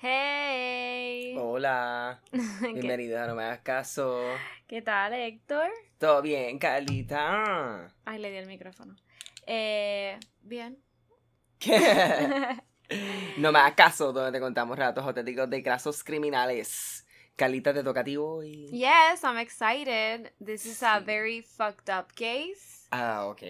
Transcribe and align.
Hey. 0.00 1.34
Hola. 1.36 2.20
¿Qué, 2.30 2.72
Bienvenidos 2.72 3.20
a 3.20 3.26
No 3.26 3.34
Me 3.34 3.42
Hagas 3.42 3.62
Caso. 3.62 4.22
qué 4.68 4.80
tal, 4.80 5.12
Héctor? 5.12 5.70
¿Todo 5.98 6.22
bien, 6.22 6.60
Carlita? 6.60 7.92
Ay, 8.04 8.20
le 8.20 8.30
di 8.30 8.36
el 8.36 8.46
micrófono. 8.46 8.94
Eh, 9.44 10.16
bien. 10.42 10.78
¿Qué? 11.58 12.62
No 13.38 13.50
Me 13.50 13.58
Hagas 13.58 13.74
Caso, 13.74 14.12
donde 14.12 14.30
te 14.30 14.40
contamos 14.40 14.78
relatos 14.78 15.04
auténticos 15.04 15.50
de 15.50 15.64
casos 15.64 16.04
criminales. 16.04 17.04
Carlita, 17.34 17.74
te 17.74 17.82
toca 17.82 18.00
a 18.02 18.04
ti 18.04 18.16
hoy. 18.16 18.68
Yes, 18.70 19.24
I'm 19.24 19.38
excited. 19.38 20.32
This 20.38 20.64
is 20.64 20.80
a 20.84 21.00
very 21.00 21.42
fucked 21.42 21.90
up 21.90 22.12
case. 22.14 22.86
Ah, 22.92 23.26
ok. 23.26 23.42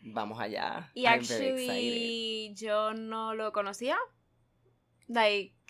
Vamos 0.00 0.40
allá. 0.40 0.90
Y 0.94 1.04
I'm 1.04 1.20
very 1.22 1.66
actually, 1.66 2.54
yo 2.54 2.94
no 2.94 3.34
lo 3.34 3.52
conocía. 3.52 3.98
Like. 5.06 5.61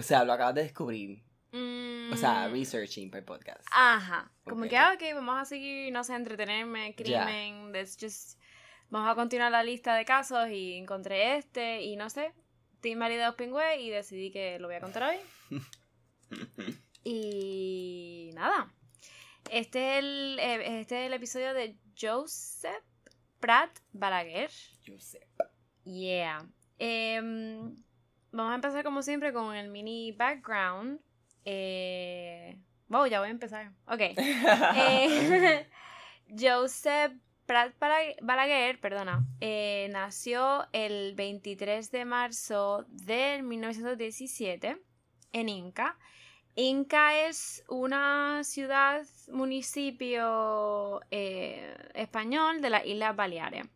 O 0.00 0.02
sea, 0.02 0.24
lo 0.24 0.32
acabas 0.32 0.54
de 0.54 0.62
descubrir. 0.62 1.22
mm, 1.52 2.12
O 2.12 2.16
sea, 2.16 2.48
researching 2.48 3.10
para 3.10 3.18
el 3.20 3.24
podcast. 3.26 3.66
Ajá. 3.70 4.30
Como 4.44 4.62
Ok. 4.64 4.70
que, 4.70 4.76
ah, 4.78 4.92
ok, 4.94 5.02
vamos 5.14 5.36
a 5.38 5.44
seguir, 5.44 5.92
no 5.92 6.02
sé, 6.04 6.14
entretenerme, 6.14 6.94
crimen, 6.94 7.70
let's 7.72 7.96
just... 8.00 8.40
Vamos 8.88 9.10
a 9.10 9.14
continuar 9.14 9.52
la 9.52 9.62
lista 9.62 9.94
de 9.94 10.04
casos 10.04 10.48
y 10.48 10.74
encontré 10.74 11.36
este 11.36 11.82
y 11.82 11.94
no 11.96 12.08
sé, 12.10 12.32
Team 12.80 12.98
Maridos 12.98 13.34
Pingüe 13.36 13.80
y 13.80 13.90
decidí 13.90 14.30
que 14.32 14.58
lo 14.58 14.66
voy 14.68 14.76
a 14.76 14.80
contar 14.80 15.02
hoy. 15.10 15.16
Y 17.04 18.30
nada. 18.34 18.72
Este 19.50 19.98
es 19.98 20.04
el, 20.04 20.38
eh, 20.38 20.80
este 20.80 21.00
es 21.02 21.06
el 21.06 21.12
episodio 21.14 21.54
de 21.54 21.76
Joseph 22.00 22.84
Pratt 23.40 23.70
Balaguer. 23.92 24.50
Sé. 24.98 25.26
Yeah. 25.84 26.46
Em, 26.78 27.74
vamos 28.32 28.52
a 28.52 28.54
empezar 28.56 28.84
como 28.84 29.02
siempre 29.02 29.32
con 29.32 29.54
el 29.54 29.68
mini 29.70 30.12
background. 30.12 31.00
Eh, 31.44 32.58
wow, 32.88 33.06
ya 33.06 33.20
voy 33.20 33.28
a 33.28 33.30
empezar. 33.32 33.72
Ok. 33.86 34.00
Eh, 34.76 35.66
Joseph 36.38 37.12
Bala- 37.46 38.14
Balaguer, 38.22 38.80
perdona, 38.80 39.26
eh, 39.40 39.88
nació 39.90 40.68
el 40.72 41.14
23 41.16 41.90
de 41.90 42.04
marzo 42.04 42.84
de 42.88 43.42
1917 43.42 44.78
en 45.32 45.48
Inca. 45.48 45.98
Inca 46.54 47.26
es 47.26 47.64
una 47.68 48.42
ciudad, 48.44 49.02
municipio 49.32 51.00
eh, 51.10 51.76
español 51.94 52.60
de 52.60 52.70
las 52.70 52.86
Islas 52.86 53.16
Baleares. 53.16 53.66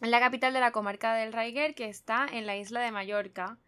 Es 0.00 0.08
la 0.08 0.20
capital 0.20 0.52
de 0.52 0.60
la 0.60 0.70
comarca 0.70 1.14
del 1.14 1.32
Raiguer, 1.32 1.74
que 1.74 1.88
está 1.88 2.26
en 2.30 2.46
la 2.46 2.56
isla 2.56 2.80
de 2.80 2.92
Mallorca, 2.92 3.58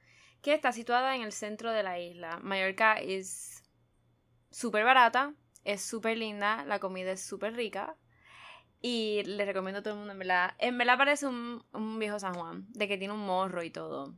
que 0.42 0.54
está 0.54 0.72
situada 0.72 1.16
en 1.16 1.22
el 1.22 1.32
centro 1.32 1.72
de 1.72 1.82
la 1.82 1.98
isla. 1.98 2.38
Mallorca 2.42 2.94
es 2.94 3.62
súper 4.50 4.84
barata, 4.84 5.34
es 5.64 5.82
súper 5.82 6.18
linda, 6.18 6.64
la 6.66 6.78
comida 6.78 7.12
es 7.12 7.22
súper 7.22 7.54
rica. 7.54 7.96
Y 8.80 9.22
le 9.24 9.44
recomiendo 9.44 9.80
a 9.80 9.82
todo 9.82 9.94
el 9.94 9.98
mundo, 9.98 10.12
en 10.12 10.18
verdad. 10.20 10.54
En 10.58 10.78
verdad 10.78 10.96
parece 10.96 11.26
un, 11.26 11.62
un 11.72 11.98
viejo 11.98 12.18
San 12.18 12.34
Juan, 12.34 12.66
de 12.70 12.88
que 12.88 12.96
tiene 12.96 13.12
un 13.12 13.26
morro 13.26 13.62
y 13.62 13.70
todo. 13.70 14.14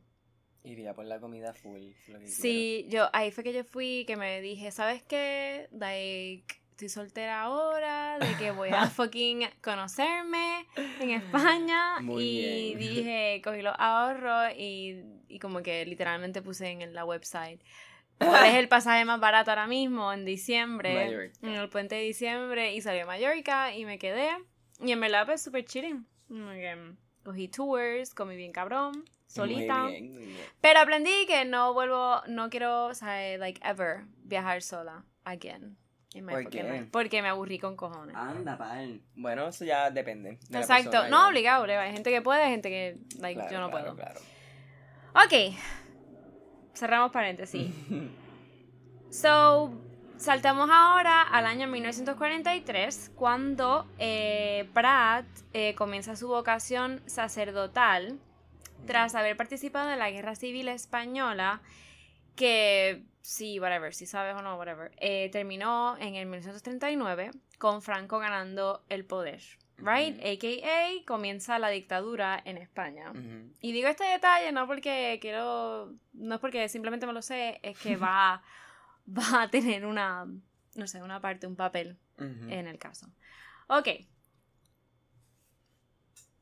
Iría 0.63 0.93
por 0.93 1.05
la 1.05 1.19
comida 1.19 1.53
full. 1.53 1.81
lo 2.07 2.19
que 2.19 2.27
Sí, 2.27 2.85
yo, 2.89 3.09
ahí 3.11 3.31
fue 3.31 3.43
que 3.43 3.51
yo 3.51 3.65
fui, 3.65 4.05
que 4.07 4.15
me 4.15 4.39
dije, 4.39 4.71
¿sabes 4.71 5.03
qué? 5.03 5.67
Like, 5.71 6.62
estoy 6.73 6.89
soltera 6.89 7.43
ahora, 7.43 8.17
de 8.17 8.35
que 8.37 8.49
voy 8.49 8.69
a 8.69 8.87
fucking 8.89 9.47
conocerme 9.61 10.65
en 10.99 11.11
España. 11.11 11.99
Muy 12.01 12.23
y 12.23 12.75
bien. 12.75 12.79
dije, 12.95 13.41
cogí 13.43 13.61
los 13.61 13.75
ahorros 13.77 14.53
y, 14.57 15.03
y 15.27 15.37
como 15.37 15.61
que 15.61 15.85
literalmente 15.85 16.41
puse 16.41 16.69
en 16.71 16.93
la 16.93 17.05
website. 17.05 17.61
¿Cuál 18.17 18.45
es 18.45 18.55
el 18.55 18.67
pasaje 18.67 19.05
más 19.05 19.19
barato 19.19 19.51
ahora 19.51 19.67
mismo? 19.67 20.11
En 20.11 20.25
diciembre. 20.25 21.05
Mallorca. 21.05 21.39
En 21.43 21.53
el 21.53 21.69
puente 21.69 21.95
de 21.95 22.01
diciembre. 22.01 22.73
Y 22.73 22.81
salí 22.81 22.99
a 22.99 23.05
Mallorca 23.05 23.75
y 23.75 23.85
me 23.85 23.99
quedé. 23.99 24.29
Y 24.79 24.91
en 24.91 24.99
verdad, 24.99 25.25
pues 25.25 25.43
súper 25.43 25.65
chilling. 25.65 26.07
Cogí 27.23 27.47
tours, 27.49 28.13
comí 28.13 28.35
bien 28.35 28.51
cabrón, 28.51 29.05
solita. 29.27 29.83
Muy 29.83 29.91
bien, 29.91 30.13
muy 30.13 30.25
bien. 30.25 30.37
Pero 30.59 30.79
aprendí 30.79 31.25
que 31.27 31.45
no 31.45 31.73
vuelvo, 31.73 32.21
no 32.27 32.49
quiero, 32.49 32.87
o 32.87 32.93
sea, 32.93 33.37
like 33.37 33.61
ever 33.63 34.05
viajar 34.23 34.61
sola 34.61 35.05
again. 35.23 35.77
¿Por 36.21 36.49
qué? 36.49 36.87
Porque 36.91 37.21
me 37.21 37.29
aburrí 37.29 37.59
con 37.59 37.75
cojones. 37.75 38.15
Anda, 38.15 38.57
pal. 38.57 39.01
Bueno, 39.15 39.47
eso 39.47 39.65
ya 39.65 39.89
depende. 39.89 40.37
de 40.49 40.59
Exacto, 40.59 41.07
no 41.09 41.27
obligado, 41.27 41.63
obligado. 41.63 41.85
Hay 41.85 41.93
gente 41.93 42.11
que 42.11 42.21
puede, 42.21 42.43
hay 42.43 42.51
gente 42.51 42.69
que 42.69 42.97
like, 43.19 43.39
Claro, 43.39 43.51
yo 43.51 43.59
no 43.59 43.69
claro, 43.69 43.95
puedo. 43.95 43.95
Claro. 43.95 44.19
Ok, 45.25 45.55
cerramos 46.73 47.11
paréntesis. 47.11 47.71
So, 49.13 49.71
saltamos 50.17 50.71
ahora 50.73 51.21
al 51.21 51.45
año 51.45 51.67
1943, 51.67 53.11
cuando 53.13 53.85
eh, 53.99 54.67
Pratt 54.73 55.27
eh, 55.53 55.75
comienza 55.75 56.15
su 56.15 56.29
vocación 56.29 56.99
sacerdotal 57.05 58.17
tras 58.87 59.13
haber 59.13 59.37
participado 59.37 59.91
en 59.91 59.99
la 59.99 60.09
Guerra 60.09 60.33
Civil 60.33 60.67
Española, 60.67 61.61
que 62.35 63.03
sí, 63.21 63.59
whatever, 63.59 63.93
si 63.93 64.05
sabes 64.05 64.35
o 64.35 64.41
no, 64.41 64.57
whatever, 64.57 64.91
eh, 64.97 65.29
terminó 65.31 65.97
en 65.97 66.15
el 66.15 66.25
1939 66.25 67.31
con 67.57 67.81
Franco 67.81 68.19
ganando 68.19 68.83
el 68.89 69.05
poder, 69.05 69.41
right? 69.77 70.19
AKA 70.19 71.05
comienza 71.05 71.57
la 71.59 71.69
dictadura 71.69 72.41
en 72.45 72.57
España. 72.57 73.11
Y 73.61 73.71
digo 73.71 73.87
este 73.87 74.03
detalle 74.03 74.51
no 74.51 74.67
porque 74.67 75.17
quiero, 75.21 75.93
no 76.13 76.35
es 76.35 76.41
porque 76.41 76.67
simplemente 76.69 77.07
me 77.07 77.13
lo 77.13 77.21
sé, 77.21 77.59
es 77.63 77.79
que 77.79 77.95
va, 77.95 78.43
va 79.07 79.43
a 79.43 79.49
tener 79.49 79.85
una, 79.85 80.25
no 80.75 80.87
sé, 80.87 81.01
una 81.01 81.21
parte, 81.21 81.47
un 81.47 81.55
papel 81.55 81.97
en 82.17 82.67
el 82.67 82.77
caso. 82.77 83.07
Ok. 83.67 83.87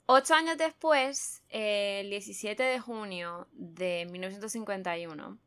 Ocho 0.07 0.33
años 0.33 0.57
después, 0.57 1.41
eh, 1.49 2.01
el 2.01 2.09
17 2.09 2.61
de 2.61 2.79
junio 2.79 3.47
de 3.53 4.05
1951, 4.11 5.39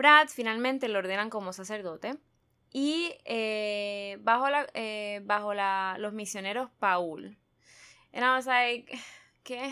Pratt 0.00 0.30
finalmente 0.30 0.88
lo 0.88 0.98
ordenan 0.98 1.28
como 1.28 1.52
sacerdote 1.52 2.16
y 2.72 3.14
eh, 3.26 4.16
bajo, 4.22 4.48
la, 4.48 4.66
eh, 4.72 5.20
bajo 5.24 5.52
la, 5.52 5.96
los 5.98 6.14
misioneros 6.14 6.70
Paul. 6.78 7.36
And 8.14 8.24
I 8.24 8.30
was 8.30 8.46
like, 8.46 8.98
¿qué? 9.42 9.70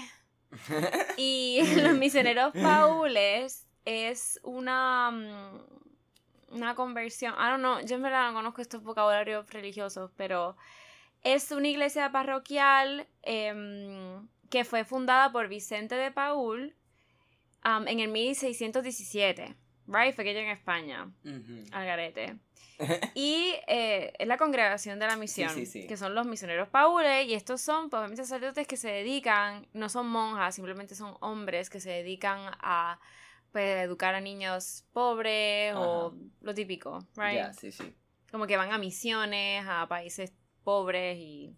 Y 1.17 1.63
los 1.83 1.95
misioneros 1.95 2.53
paules 2.53 3.67
es 3.87 4.39
una, 4.43 5.11
mm, 5.11 6.57
una 6.57 6.75
conversión. 6.75 7.33
I 7.33 7.49
don't 7.49 7.61
know, 7.61 7.81
yo 7.81 7.97
en 7.97 8.03
verdad 8.03 8.29
no 8.29 8.35
conozco 8.35 8.61
estos 8.61 8.83
vocabularios 8.83 9.49
religiosos, 9.51 10.11
pero 10.15 10.59
es 11.23 11.51
una 11.53 11.69
iglesia 11.69 12.13
parroquial 12.13 13.09
em, 13.23 14.29
que 14.51 14.67
fue 14.67 14.85
fundada 14.85 15.33
por 15.33 15.49
Vicente 15.49 15.95
de 15.95 16.13
Paul 16.13 16.77
am, 17.63 17.89
en 17.89 18.01
el 18.01 18.09
1617. 18.09 19.57
Right? 19.89 20.15
Fue 20.15 20.23
que 20.25 20.39
en 20.39 20.51
España, 20.51 21.11
Ujú. 21.25 21.65
al 21.73 21.87
garete. 21.87 22.37
Y 23.15 23.55
eh, 23.67 24.13
es 24.19 24.29
la 24.29 24.37
congregación 24.37 25.01
de 25.01 25.07
la 25.07 25.17
misión, 25.17 25.51
sí, 25.51 25.67
sí. 25.67 25.87
que 25.89 25.97
son 25.97 26.15
los 26.15 26.27
misioneros 26.27 26.69
paules, 26.69 27.27
y 27.27 27.35
estos 27.35 27.61
son 27.61 27.91
pues, 27.91 28.17
sacerdotes 28.17 28.69
que 28.69 28.77
se 28.77 28.89
dedican, 28.89 29.67
no 29.73 29.89
son 29.89 30.09
monjas, 30.09 30.55
simplemente 30.55 30.95
son 30.95 31.17
hombres 31.21 31.71
que 31.71 31.81
se 31.81 31.91
dedican 31.91 32.39
a 32.61 33.01
pues, 33.51 33.85
educar 33.85 34.15
a 34.15 34.21
niños 34.21 34.85
pobres 34.93 35.75
o 35.75 36.09
Ajá. 36.09 36.17
lo 36.43 36.55
típico, 36.55 37.05
right? 37.17 37.53
Sí, 37.55 37.73
sí. 37.73 37.95
Como 38.31 38.47
que 38.47 38.57
van 38.57 38.71
a 38.71 38.79
misiones, 38.79 39.65
a 39.67 39.89
países 39.89 40.33
pobres 40.63 41.17
y 41.19 41.57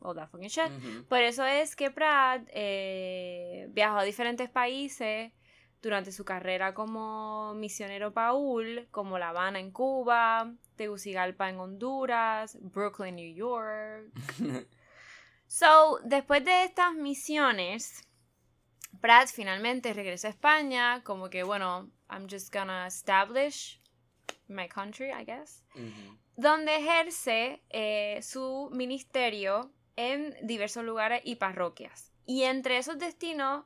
all 0.00 0.14
that 0.14 0.28
fucking 0.28 0.48
shit. 0.48 0.70
Ujú. 0.70 1.04
Por 1.06 1.20
eso 1.22 1.44
es 1.44 1.74
que 1.74 1.90
Pratt 1.90 2.46
eh, 2.52 3.66
viajó 3.70 3.98
a 3.98 4.04
diferentes 4.04 4.50
países 4.50 5.32
durante 5.88 6.12
su 6.12 6.24
carrera 6.24 6.74
como 6.74 7.54
misionero 7.54 8.12
Paul, 8.12 8.88
como 8.90 9.18
La 9.18 9.28
Habana 9.28 9.60
en 9.60 9.70
Cuba, 9.70 10.52
Tegucigalpa 10.76 11.48
en 11.48 11.60
Honduras, 11.60 12.58
Brooklyn, 12.60 13.16
New 13.16 13.34
York. 13.34 14.10
So, 15.46 16.00
después 16.02 16.42
de 16.44 16.64
estas 16.64 16.94
misiones, 16.94 18.08
Pratt 19.00 19.28
finalmente 19.28 19.92
regresa 19.92 20.26
a 20.26 20.30
España, 20.30 21.04
como 21.04 21.28
que, 21.28 21.44
bueno, 21.44 21.90
I'm 22.10 22.26
just 22.28 22.52
gonna 22.52 22.86
establish 22.86 23.80
my 24.48 24.66
country, 24.66 25.10
I 25.12 25.24
guess 25.24 25.62
donde 26.36 26.76
ejerce 26.76 27.62
eh, 27.70 28.20
su 28.22 28.70
ministerio 28.72 29.72
en 29.96 30.34
diversos 30.42 30.84
lugares 30.84 31.22
y 31.24 31.36
parroquias. 31.36 32.12
Y 32.26 32.42
entre 32.42 32.78
esos 32.78 32.98
destinos 32.98 33.64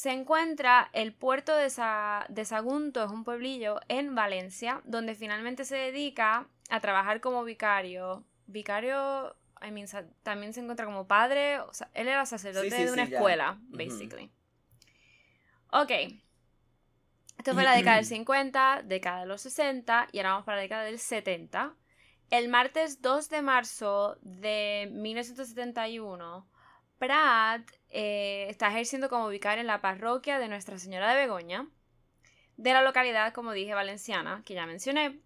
se 0.00 0.10
encuentra 0.12 0.90
el 0.92 1.14
puerto 1.14 1.56
de, 1.56 1.70
Sa- 1.70 2.26
de 2.28 2.44
Sagunto, 2.44 3.02
es 3.04 3.10
un 3.10 3.24
pueblillo 3.24 3.80
en 3.88 4.14
Valencia, 4.14 4.82
donde 4.84 5.14
finalmente 5.14 5.64
se 5.64 5.76
dedica 5.76 6.48
a 6.68 6.80
trabajar 6.80 7.20
como 7.20 7.44
vicario. 7.44 8.24
Vicario, 8.46 9.34
I 9.66 9.70
mean, 9.70 9.88
también 10.22 10.52
se 10.52 10.60
encuentra 10.60 10.84
como 10.86 11.06
padre, 11.06 11.60
o 11.60 11.72
sea, 11.72 11.88
él 11.94 12.08
era 12.08 12.26
sacerdote 12.26 12.68
Sí, 12.68 12.70
sí, 12.70 12.86
de 12.86 12.92
una 12.92 13.04
sí, 13.04 13.08
ya. 13.10 13.22
escuela, 13.22 13.58
Ujú. 13.72 13.76
basically. 13.78 14.30
Ok. 15.72 15.92
Esto 17.38 17.54
fue 17.54 17.64
la 17.64 17.72
década 17.74 17.96
del 17.96 18.04
50, 18.06 18.82
década 18.84 19.20
de 19.20 19.26
los 19.26 19.40
60 19.42 20.08
y 20.12 20.18
ahora 20.18 20.30
vamos 20.32 20.44
para 20.44 20.56
la 20.56 20.62
década 20.62 20.84
del 20.84 20.98
70. 20.98 21.74
El 22.30 22.48
martes 22.48 23.00
2 23.02 23.28
de 23.30 23.40
marzo 23.42 24.18
de 24.22 24.88
1971, 24.92 26.48
Pratt 26.98 27.70
eh, 27.90 28.46
está 28.48 28.68
ejerciendo 28.68 29.08
como 29.08 29.28
vicario 29.28 29.60
en 29.60 29.66
la 29.66 29.80
parroquia 29.80 30.38
de 30.38 30.48
Nuestra 30.48 30.78
Señora 30.78 31.12
de 31.12 31.20
Begoña, 31.20 31.68
de 32.56 32.72
la 32.72 32.82
localidad, 32.82 33.32
como 33.32 33.52
dije, 33.52 33.74
valenciana, 33.74 34.42
que 34.44 34.54
ya 34.54 34.66
mencioné. 34.66 35.20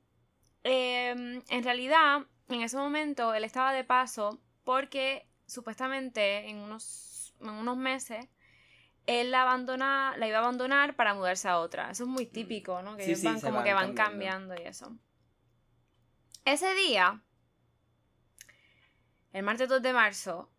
Em, 0.64 1.42
en 1.48 1.64
realidad, 1.64 2.26
en 2.48 2.62
ese 2.62 2.76
momento, 2.76 3.34
él 3.34 3.44
estaba 3.44 3.72
de 3.72 3.84
paso 3.84 4.40
porque 4.64 5.26
supuestamente 5.46 6.48
en 6.48 6.58
unos, 6.58 7.34
en 7.40 7.50
unos 7.50 7.76
meses 7.76 8.28
él 9.06 9.30
la, 9.30 9.42
abandona, 9.42 10.14
la 10.18 10.28
iba 10.28 10.38
a 10.38 10.40
abandonar 10.40 10.94
para 10.94 11.14
mudarse 11.14 11.48
a 11.48 11.58
otra. 11.58 11.90
Eso 11.90 12.04
es 12.04 12.08
muy 12.08 12.26
típico, 12.26 12.82
¿no? 12.82 12.96
Que 12.96 13.04
Sí, 13.04 13.10
ellos 13.12 13.24
van 13.24 13.40
como 13.40 13.54
van 13.56 13.64
que 13.64 13.74
van 13.74 13.94
cambiando. 13.94 14.54
cambiando 14.54 14.62
y 14.62 14.66
eso. 14.66 14.96
Ese 16.44 16.74
día, 16.74 17.20
el 19.32 19.42
martes 19.42 19.68
2 19.68 19.82
de 19.82 19.92
marzo, 19.92 20.50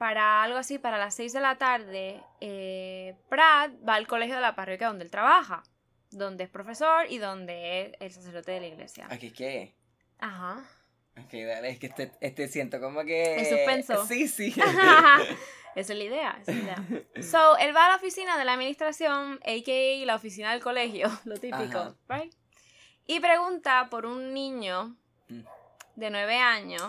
para 0.00 0.42
algo 0.42 0.56
así, 0.56 0.78
para 0.78 0.96
las 0.96 1.14
6 1.14 1.34
de 1.34 1.40
la 1.40 1.58
tarde, 1.58 2.22
eh, 2.40 3.14
Pratt 3.28 3.70
va 3.86 3.96
al 3.96 4.06
colegio 4.06 4.34
de 4.36 4.40
la 4.40 4.54
parroquia 4.54 4.86
donde 4.86 5.04
él 5.04 5.10
trabaja, 5.10 5.62
donde 6.10 6.44
es 6.44 6.48
profesor 6.48 7.04
y 7.10 7.18
donde 7.18 7.82
es 7.82 7.92
el 8.00 8.10
sacerdote 8.10 8.52
de 8.52 8.60
la 8.60 8.66
iglesia. 8.68 9.06
¿Aquí 9.10 9.30
qué? 9.30 9.74
Ajá. 10.18 10.64
Ok, 11.18 11.34
dale, 11.46 11.68
es 11.68 11.78
que 11.78 11.88
este, 11.88 12.12
este 12.22 12.48
siento 12.48 12.80
como 12.80 13.04
que... 13.04 13.40
En 13.40 13.44
suspenso. 13.44 14.06
Sí, 14.08 14.26
sí. 14.26 14.54
Esa 15.76 15.92
es 15.92 15.98
la 15.98 16.04
idea, 16.04 16.38
esa 16.40 16.50
es 16.50 16.56
la 16.56 16.62
idea. 16.62 17.02
So, 17.22 17.58
él 17.58 17.76
va 17.76 17.84
a 17.84 17.88
la 17.90 17.96
oficina 17.96 18.38
de 18.38 18.46
la 18.46 18.54
administración, 18.54 19.38
a.k.a. 19.44 20.06
la 20.06 20.14
oficina 20.14 20.52
del 20.52 20.62
colegio, 20.62 21.10
lo 21.26 21.36
típico, 21.36 21.78
Ajá. 21.78 21.94
right? 22.08 22.34
Y 23.06 23.20
pregunta 23.20 23.88
por 23.90 24.06
un 24.06 24.32
niño 24.32 24.96
Mm. 25.30 25.42
De 26.00 26.10
nueve 26.10 26.38
años 26.38 26.82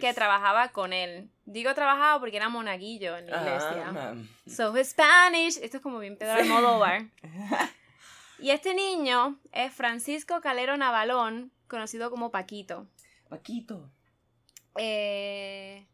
que 0.00 0.14
trabajaba 0.14 0.68
con 0.68 0.92
él. 0.92 1.30
Digo 1.44 1.74
trabajaba 1.74 2.20
porque 2.20 2.36
era 2.36 2.48
monaguillo 2.48 3.16
en 3.16 3.28
la 3.28 3.36
iglesia. 3.42 3.92
ma'am. 3.92 4.28
So, 4.46 4.72
Spanish. 4.82 5.58
Esto 5.60 5.76
es 5.76 5.82
como 5.82 5.98
bien 5.98 6.16
Pedro 6.16 6.34
Almodóvar. 6.40 7.06
Y 8.38 8.50
este 8.50 8.74
niño 8.74 9.38
es 9.52 9.72
Francisco 9.72 10.40
Calero 10.40 10.76
Navalón, 10.76 11.52
conocido 11.68 12.10
como 12.10 12.32
Paquito. 12.32 12.88
Paquito. 13.28 13.88
Eh, 14.76 15.86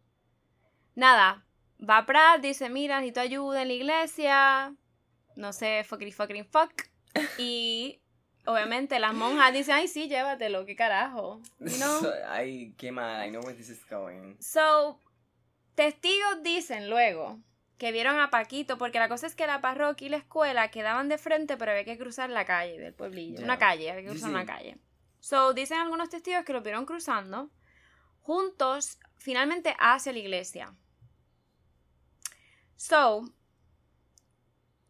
nada, 0.94 1.44
va 1.78 1.98
a 1.98 2.06
Pratt, 2.06 2.40
dice, 2.40 2.70
mira, 2.70 3.00
necesito 3.00 3.20
ayuda 3.20 3.60
en 3.60 3.68
la 3.68 3.74
iglesia, 3.74 4.74
no 5.36 5.52
sé, 5.52 5.84
fuckity 5.84 6.10
fucking 6.10 6.46
fuck. 6.46 6.72
Y 7.38 8.00
obviamente 8.48 8.98
las 8.98 9.14
monjas 9.14 9.52
dicen, 9.52 9.74
ay, 9.74 9.88
sí, 9.88 10.08
llévatelo, 10.08 10.64
qué 10.64 10.74
carajo. 10.74 11.40
You 11.60 11.76
know? 11.76 12.00
So, 12.00 12.12
ay, 12.28 12.74
qué 12.76 12.90
mal. 12.90 13.26
I 13.26 13.30
know 13.30 13.42
where 13.42 13.56
this 13.56 13.68
is 13.68 13.84
going. 13.88 14.36
So, 14.40 15.00
testigos 15.74 16.42
dicen 16.42 16.88
luego 16.88 17.38
que 17.76 17.92
vieron 17.92 18.18
a 18.18 18.30
Paquito, 18.30 18.78
porque 18.78 18.98
la 18.98 19.08
cosa 19.08 19.26
es 19.26 19.34
que 19.34 19.46
la 19.46 19.60
parroquia 19.60 20.06
y 20.06 20.10
la 20.10 20.16
escuela 20.16 20.68
quedaban 20.70 21.08
de 21.08 21.18
frente, 21.18 21.56
pero 21.56 21.70
había 21.70 21.84
que 21.84 21.98
cruzar 21.98 22.30
la 22.30 22.44
calle 22.44 22.78
del 22.78 22.94
pueblillo. 22.94 23.44
Una 23.44 23.58
calle, 23.58 23.90
había 23.90 24.02
que 24.02 24.08
cruzar 24.08 24.30
sí. 24.30 24.34
una 24.34 24.46
calle. 24.46 24.78
So, 25.20 25.52
dicen 25.52 25.78
algunos 25.78 26.08
testigos 26.08 26.44
que 26.44 26.52
lo 26.52 26.62
vieron 26.62 26.86
cruzando 26.86 27.50
juntos, 28.28 28.98
finalmente 29.16 29.74
hacia 29.78 30.12
la 30.12 30.18
iglesia. 30.18 30.74
So, 32.76 33.24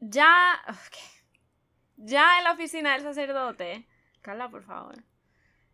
ya. 0.00 0.60
Ya 2.00 2.38
en 2.38 2.44
la 2.44 2.52
oficina 2.52 2.92
del 2.92 3.02
sacerdote. 3.02 3.86
Carla, 4.22 4.48
por 4.48 4.62
favor. 4.62 4.94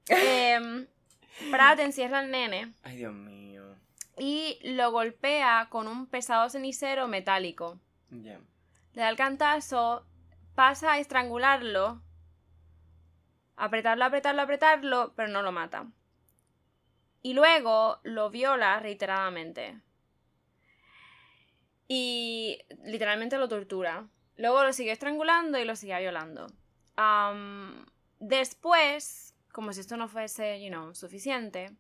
Pratt 1.50 1.80
encierra 1.80 2.18
al 2.20 2.30
nene 2.30 2.74
Ay, 2.82 2.96
Dios 2.98 3.12
mío. 3.14 3.64
y 4.18 4.58
lo 4.62 4.90
golpea 4.92 5.68
con 5.70 5.88
un 5.88 6.06
pesado 6.06 6.48
cenicero 6.48 7.08
metálico. 7.08 7.78
Ya. 8.10 8.38
Le 8.92 9.02
da 9.02 9.08
el 9.08 9.16
cantazo, 9.16 10.06
pasa 10.54 10.92
a 10.92 10.98
estrangularlo, 10.98 12.00
apretarlo, 13.56 14.04
apretarlo, 14.04 14.42
apretarlo, 14.42 15.12
pero 15.16 15.28
no 15.28 15.42
lo 15.42 15.52
mata. 15.52 15.86
Y 17.22 17.34
luego 17.34 17.98
lo 18.04 18.30
viola 18.30 18.78
reiteradamente. 18.80 19.80
Y 21.88 22.58
literalmente 22.84 23.36
lo 23.38 23.48
tortura. 23.48 24.06
Luego 24.36 24.62
lo 24.64 24.72
sigue 24.72 24.92
estrangulando 24.92 25.58
y 25.58 25.64
lo 25.64 25.76
sigue 25.76 25.98
violando. 26.00 26.46
Después, 28.19 29.34
como 29.52 29.72
si 29.72 29.81
esto 29.81 29.96
no 29.96 30.08
fuese, 30.08 30.62
you 30.62 30.69
know, 30.70 30.94
suficiente, 30.94 31.76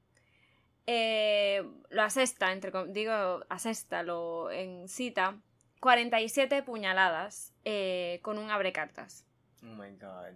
eh, 0.86 1.62
lo 1.90 2.02
asesta, 2.02 2.52
entre, 2.52 2.70
com- 2.70 2.92
digo, 2.92 3.40
asesta, 3.48 4.02
lo 4.02 4.50
encita 4.50 5.40
47 5.80 6.62
puñaladas 6.62 7.54
eh, 7.64 8.20
con 8.22 8.38
un 8.38 8.50
abrecartas. 8.50 9.24
Oh 9.62 9.66
my 9.66 9.90
god. 9.96 10.34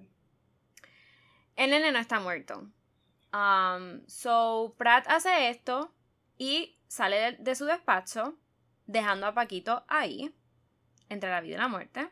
El 1.56 1.70
nene 1.70 1.92
no 1.92 1.98
está 1.98 2.20
muerto. 2.20 2.66
Um, 3.32 4.06
so, 4.06 4.74
Pratt 4.78 5.06
hace 5.08 5.50
esto 5.50 5.92
y 6.38 6.78
sale 6.86 7.16
de, 7.16 7.32
de 7.32 7.54
su 7.54 7.66
despacho, 7.66 8.38
dejando 8.86 9.26
a 9.26 9.34
Paquito 9.34 9.84
ahí, 9.88 10.34
entre 11.08 11.30
la 11.30 11.40
vida 11.40 11.56
y 11.56 11.58
la 11.58 11.68
muerte. 11.68 12.08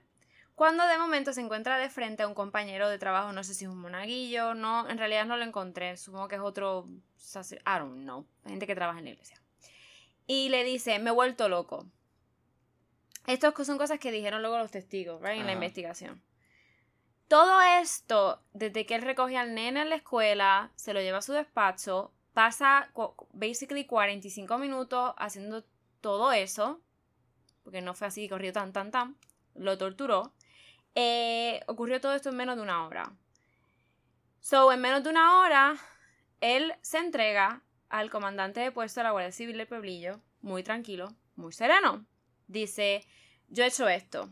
Cuando 0.55 0.87
de 0.87 0.97
momento 0.97 1.35
se 1.35 1.43
encuentra 1.43 1.77
de 1.77 1.91
frente 1.91 2.23
a 2.23 2.27
un 2.29 2.35
compañero 2.35 2.89
de 2.89 2.99
trabajo, 2.99 3.31
no 3.33 3.45
sé 3.45 3.53
si 3.53 3.67
es 3.67 3.71
un 3.71 3.79
monaguillo, 3.79 4.55
no, 4.55 4.89
en 4.89 4.97
realidad 4.97 5.27
no 5.27 5.37
lo 5.37 5.45
encontré, 5.45 5.99
supongo 5.99 6.29
que 6.29 6.37
es 6.37 6.41
otro, 6.41 6.89
I 6.89 7.79
don't 7.79 8.05
know, 8.05 8.27
gente 8.47 8.67
que 8.67 8.75
trabaja 8.75 8.99
en 8.99 9.05
la 9.05 9.11
iglesia. 9.11 9.39
Y 10.27 10.49
le 10.49 10.65
dice, 10.65 10.99
me 10.99 11.11
he 11.11 11.13
vuelto 11.13 11.51
loco. 11.51 11.87
Estas 13.27 13.53
son 13.67 13.77
cosas 13.77 13.99
que 13.99 14.11
dijeron 14.11 14.41
luego 14.41 14.57
los 14.57 14.71
testigos, 14.71 15.21
right, 15.21 15.41
en 15.41 15.47
la 15.47 15.53
investigación. 15.53 16.23
Todo 17.29 17.61
esto, 17.61 18.41
desde 18.55 18.87
que 18.87 18.95
él 18.95 19.03
recoge 19.03 19.37
al 19.37 19.55
nene 19.55 19.83
en 19.83 19.91
la 19.91 19.97
escuela, 19.97 20.73
se 20.77 20.95
lo 20.95 21.01
lleva 21.01 21.19
a 21.19 21.23
su 21.23 21.33
despacho, 21.33 22.15
pasa 22.33 22.91
basically 23.33 23.85
45 23.85 24.59
minutos 24.59 25.13
haciendo 25.19 25.65
todo 26.01 26.33
eso, 26.33 26.81
porque 27.67 27.83
no 27.83 27.95
fue 27.95 28.07
así, 28.07 28.29
corrió 28.29 28.53
tan, 28.53 28.73
tan, 28.73 28.93
tan, 28.93 29.17
lo 29.57 29.77
torturó. 29.77 30.33
Eh, 30.95 31.61
ocurrió 31.67 32.01
todo 32.01 32.15
esto 32.15 32.29
en 32.29 32.37
menos 32.37 32.55
de 32.55 32.63
una 32.63 32.87
hora. 32.87 33.13
So, 34.39 34.71
en 34.71 34.81
menos 34.81 35.03
de 35.03 35.11
una 35.11 35.41
hora, 35.41 35.75
él 36.41 36.73
se 36.81 36.99
entrega 36.99 37.65
al 37.89 38.09
comandante 38.09 38.61
de 38.61 38.71
puesto 38.71 39.01
de 39.01 39.05
la 39.05 39.11
Guardia 39.11 39.33
Civil 39.33 39.57
del 39.57 39.67
Pueblillo, 39.67 40.21
muy 40.43 40.63
tranquilo, 40.63 41.09
muy 41.35 41.53
sereno. 41.53 42.07
Dice, 42.47 43.05
yo 43.49 43.65
he 43.65 43.67
hecho 43.67 43.89
esto. 43.89 44.31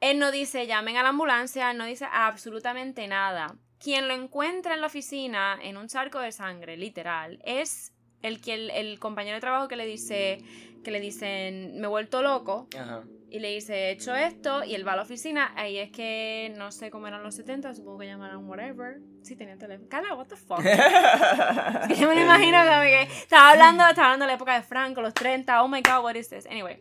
Él 0.00 0.18
no 0.18 0.32
dice 0.32 0.66
llamen 0.66 0.96
a 0.96 1.04
la 1.04 1.10
ambulancia, 1.10 1.70
él 1.70 1.78
no 1.78 1.84
dice 1.84 2.08
absolutamente 2.10 3.06
nada. 3.06 3.54
Quien 3.78 4.08
lo 4.08 4.14
encuentra 4.14 4.74
en 4.74 4.80
la 4.80 4.88
oficina 4.88 5.56
en 5.62 5.76
un 5.76 5.86
charco 5.86 6.18
de 6.18 6.32
sangre, 6.32 6.76
literal, 6.76 7.40
es 7.44 7.92
el 8.22 8.40
que 8.40 8.54
el, 8.54 8.70
el 8.70 8.98
compañero 8.98 9.36
de 9.36 9.40
trabajo 9.40 9.68
que 9.68 9.76
le 9.76 9.86
dice 9.86 10.42
que 10.82 10.90
le 10.90 11.00
dicen 11.00 11.78
me 11.80 11.86
he 11.86 11.88
vuelto 11.88 12.22
loco 12.22 12.68
Ajá. 12.78 13.02
y 13.30 13.38
le 13.38 13.48
dice 13.48 13.74
he 13.74 13.90
hecho 13.92 14.14
esto 14.14 14.64
y 14.64 14.74
él 14.74 14.86
va 14.86 14.92
a 14.92 14.96
la 14.96 15.02
oficina 15.02 15.52
ahí 15.56 15.78
es 15.78 15.90
que 15.90 16.52
no 16.56 16.70
sé 16.72 16.90
cómo 16.90 17.06
eran 17.06 17.22
los 17.22 17.34
70 17.34 17.74
supongo 17.74 17.98
que 17.98 18.06
llamaron 18.06 18.48
whatever 18.48 19.00
sí 19.22 19.36
tenían 19.36 19.58
teléfono 19.58 19.88
Carla 19.88 20.14
what 20.14 20.26
the 20.26 20.36
fuck 20.36 20.60
Es 20.64 21.88
que 21.88 21.96
yo 21.96 22.08
me 22.08 22.14
lo 22.14 22.20
imagino 22.20 22.58
como 22.58 22.82
que 22.82 23.02
estaba 23.02 23.50
hablando 23.50 23.86
estaba 23.86 24.08
hablando 24.08 24.24
de 24.24 24.32
la 24.32 24.34
época 24.36 24.54
de 24.54 24.62
Franco 24.62 25.00
los 25.00 25.14
30 25.14 25.62
oh 25.62 25.68
my 25.68 25.80
god 25.82 26.02
what 26.02 26.14
is 26.14 26.28
this 26.28 26.46
anyway 26.46 26.78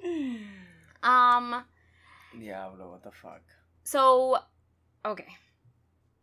um 1.04 1.64
Diablo, 2.34 2.92
what 2.92 3.02
the 3.02 3.12
fuck. 3.12 3.42
So, 3.84 4.40
ok. 5.04 5.22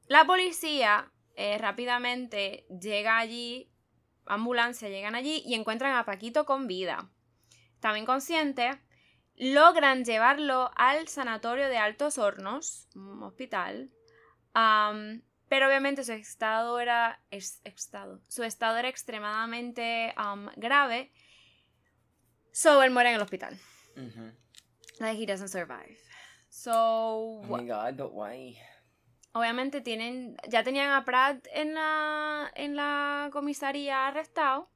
La 0.06 0.25
policía 0.25 1.11
eh, 1.37 1.58
rápidamente 1.58 2.66
llega 2.80 3.18
allí, 3.18 3.70
ambulancia 4.26 4.88
llegan 4.88 5.14
allí 5.14 5.42
y 5.44 5.54
encuentran 5.54 5.94
a 5.94 6.04
Paquito 6.04 6.47
con 6.47 6.66
vida. 6.66 7.11
Estaba 7.78 7.97
inconsciente, 7.97 8.76
logran 9.37 10.04
llevarlo 10.04 10.73
al 10.75 11.06
sanatorio 11.06 11.68
de 11.68 11.78
Altos 11.78 12.18
Hornos, 12.18 12.88
un 12.97 13.23
hospital, 13.23 13.88
am, 14.52 15.23
pero 15.49 15.68
obviamente 15.68 16.02
su 16.02 16.11
estado 16.11 16.80
era 16.80 17.20
es- 17.30 17.61
estado, 17.62 18.20
su 18.26 18.42
estado 18.42 18.78
era 18.78 18.88
extremadamente 18.88 20.12
am, 20.16 20.50
grave. 20.56 21.12
So, 22.50 22.82
él 22.82 22.90
muere 22.90 23.11
en 23.11 23.14
el 23.14 23.23
hospital. 23.23 23.56
Ujú. 23.97 24.32
Like 24.99 25.23
he 25.23 25.25
doesn't 25.25 25.47
survive. 25.50 25.97
So, 26.49 26.73
Oh 26.75 27.44
my 27.47 27.64
god, 27.64 27.94
but 27.97 28.11
why? 28.12 28.58
obviamente 29.35 29.80
tienen, 29.82 30.37
ya 30.49 30.64
tenían 30.64 30.90
a 30.90 31.04
Pratt 31.04 31.47
en 31.52 31.75
la, 31.75 32.50
en 32.56 32.75
la 32.75 33.28
comisaría 33.32 34.08
arrestado. 34.08 34.68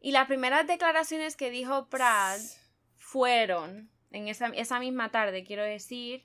Y 0.00 0.12
las 0.12 0.26
primeras 0.26 0.66
declaraciones 0.66 1.36
que 1.36 1.50
dijo 1.50 1.88
Pratt 1.88 2.40
fueron, 2.96 3.90
en 4.10 4.28
esa, 4.28 4.46
esa 4.48 4.80
misma 4.80 5.10
tarde, 5.10 5.44
quiero 5.44 5.62
decir, 5.62 6.24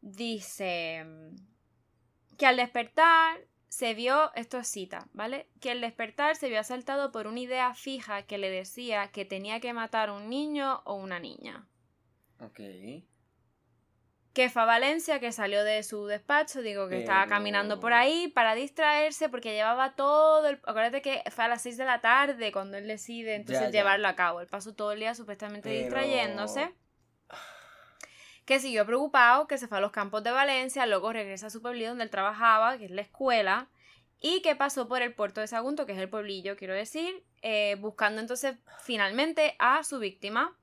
dice, 0.00 1.04
que 2.38 2.46
al 2.46 2.56
despertar 2.56 3.40
se 3.68 3.94
vio, 3.94 4.32
esto 4.34 4.58
es 4.58 4.68
cita, 4.68 5.08
¿vale? 5.12 5.48
Que 5.60 5.70
al 5.70 5.80
despertar 5.80 6.36
se 6.36 6.48
vio 6.48 6.60
asaltado 6.60 7.12
por 7.12 7.26
una 7.26 7.40
idea 7.40 7.74
fija 7.74 8.22
que 8.22 8.38
le 8.38 8.50
decía 8.50 9.08
que 9.12 9.24
tenía 9.24 9.60
que 9.60 9.72
matar 9.72 10.10
un 10.10 10.28
niño 10.28 10.82
o 10.84 10.94
una 10.94 11.20
niña. 11.20 11.68
Ok. 12.40 12.60
Que 14.32 14.48
fue 14.48 14.62
a 14.62 14.64
Valencia, 14.64 15.18
que 15.18 15.32
salió 15.32 15.64
de 15.64 15.82
su 15.82 16.06
despacho, 16.06 16.62
digo 16.62 16.88
que 16.88 17.00
estaba 17.00 17.26
caminando 17.26 17.80
por 17.80 17.92
ahí 17.92 18.28
para 18.28 18.54
distraerse 18.54 19.28
porque 19.28 19.52
llevaba 19.54 19.96
todo 19.96 20.46
el... 20.46 20.60
Acuérdate 20.64 21.02
que 21.02 21.22
fue 21.32 21.44
a 21.44 21.48
las 21.48 21.62
6 21.62 21.76
de 21.76 21.84
la 21.84 22.00
tarde 22.00 22.52
cuando 22.52 22.76
él 22.76 22.86
decide 22.86 23.34
entonces 23.34 23.60
Ya, 23.64 23.70
ya. 23.70 23.78
llevarlo 23.80 24.06
a 24.06 24.14
cabo. 24.14 24.40
Él 24.40 24.46
pasó 24.46 24.72
todo 24.72 24.92
el 24.92 25.00
día 25.00 25.16
supuestamente 25.16 25.68
Pero- 25.68 25.82
distrayéndose. 25.82 26.72
Que 28.44 28.58
siguió 28.60 28.86
preocupado, 28.86 29.46
que 29.46 29.58
se 29.58 29.68
fue 29.68 29.78
a 29.78 29.80
los 29.80 29.90
campos 29.92 30.22
de 30.24 30.30
Valencia, 30.30 30.86
luego 30.86 31.12
regresa 31.12 31.48
a 31.48 31.50
su 31.50 31.60
pueblillo 31.60 31.88
donde 31.90 32.04
él 32.04 32.10
trabajaba, 32.10 32.78
que 32.78 32.84
es 32.86 32.90
la 32.90 33.02
escuela, 33.02 33.68
y 34.20 34.42
que 34.42 34.56
pasó 34.56 34.88
por 34.88 35.02
el 35.02 35.14
puerto 35.14 35.40
de 35.40 35.46
Sagunto, 35.48 35.86
que 35.86 35.92
es 35.92 35.98
el 35.98 36.08
pueblillo, 36.08 36.56
quiero 36.56 36.74
decir, 36.74 37.24
eh, 37.42 37.76
buscando 37.80 38.20
entonces 38.20 38.56
finalmente 38.82 39.54
a 39.58 39.82
su 39.84 39.98
víctima. 39.98 40.56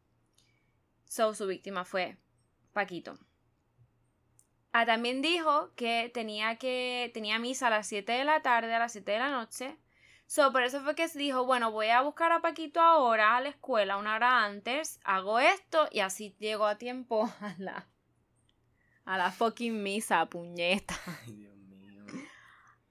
So, 1.05 1.33
su 1.33 1.47
víctima 1.47 1.85
fue 1.85 2.17
Paquito. 2.73 3.17
Ah, 4.79 4.85
también 4.85 5.23
dijo 5.23 5.71
que 5.75 6.11
tenía 6.13 6.57
que 6.57 7.09
tenía 7.11 7.39
misa 7.39 7.65
a 7.65 7.71
las 7.71 7.87
7 7.87 8.11
de 8.11 8.23
la 8.23 8.43
tarde, 8.43 8.75
a 8.75 8.77
las 8.77 8.91
7 8.91 9.11
de 9.11 9.17
la 9.17 9.31
noche. 9.31 9.75
So, 10.27 10.51
por 10.51 10.61
eso 10.61 10.81
fue 10.81 10.93
que 10.93 11.07
se 11.07 11.17
dijo, 11.17 11.47
bueno, 11.47 11.71
voy 11.71 11.87
a 11.87 12.01
buscar 12.01 12.31
a 12.31 12.41
Paquito 12.41 12.79
ahora 12.79 13.35
a 13.35 13.41
la 13.41 13.49
escuela 13.49 13.97
una 13.97 14.13
hora 14.13 14.45
antes, 14.45 14.99
hago 15.03 15.39
esto 15.39 15.87
y 15.91 16.01
así 16.01 16.35
llego 16.37 16.67
a 16.67 16.77
tiempo 16.77 17.23
a 17.41 17.55
la 17.57 17.87
a 19.03 19.17
la 19.17 19.31
fucking 19.31 19.81
misa, 19.81 20.23
puñeta. 20.27 20.93
Ay, 21.07 21.33
Dios 21.33 21.55
mío. 21.55 22.05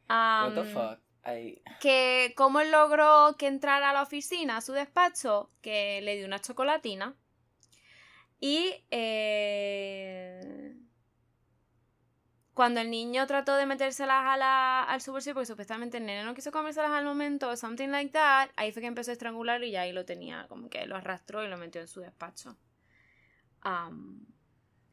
What 0.08 0.54
the 0.54 0.64
fuck? 0.64 0.98
Ay, 1.22 1.62
que 1.80 2.34
cómo 2.36 2.64
logró 2.64 3.36
que 3.38 3.46
entrara 3.46 3.90
a 3.90 3.92
la 3.92 4.02
oficina, 4.02 4.56
a 4.56 4.60
su 4.60 4.72
despacho, 4.72 5.52
que 5.62 6.00
le 6.02 6.16
dio 6.16 6.26
una 6.26 6.40
chocolatina. 6.40 7.14
Y 8.40 8.74
eh, 8.90 10.76
cuando 12.56 12.80
el 12.80 12.90
niño 12.90 13.26
trató 13.26 13.54
de 13.54 13.66
metérselas 13.66 14.22
a 14.24 14.38
la, 14.38 14.82
al 14.82 15.02
su 15.02 15.12
bolsillo, 15.12 15.34
porque 15.34 15.44
supuestamente 15.44 15.98
el 15.98 16.06
nene 16.06 16.24
no 16.24 16.32
quiso 16.32 16.50
comérselas 16.50 16.90
al 16.90 17.04
momento, 17.04 17.50
o 17.50 17.56
something 17.56 17.88
like 17.88 18.12
that, 18.12 18.48
ahí 18.56 18.72
fue 18.72 18.80
que 18.80 18.88
empezó 18.88 19.10
a 19.10 19.12
estrangular 19.12 19.62
y 19.62 19.72
ya 19.72 19.82
ahí 19.82 19.92
lo 19.92 20.06
tenía, 20.06 20.46
como 20.48 20.70
que 20.70 20.86
lo 20.86 20.96
arrastró 20.96 21.44
y 21.44 21.48
lo 21.48 21.58
metió 21.58 21.82
en 21.82 21.86
su 21.86 22.00
despacho. 22.00 22.56
Am, 23.60 24.24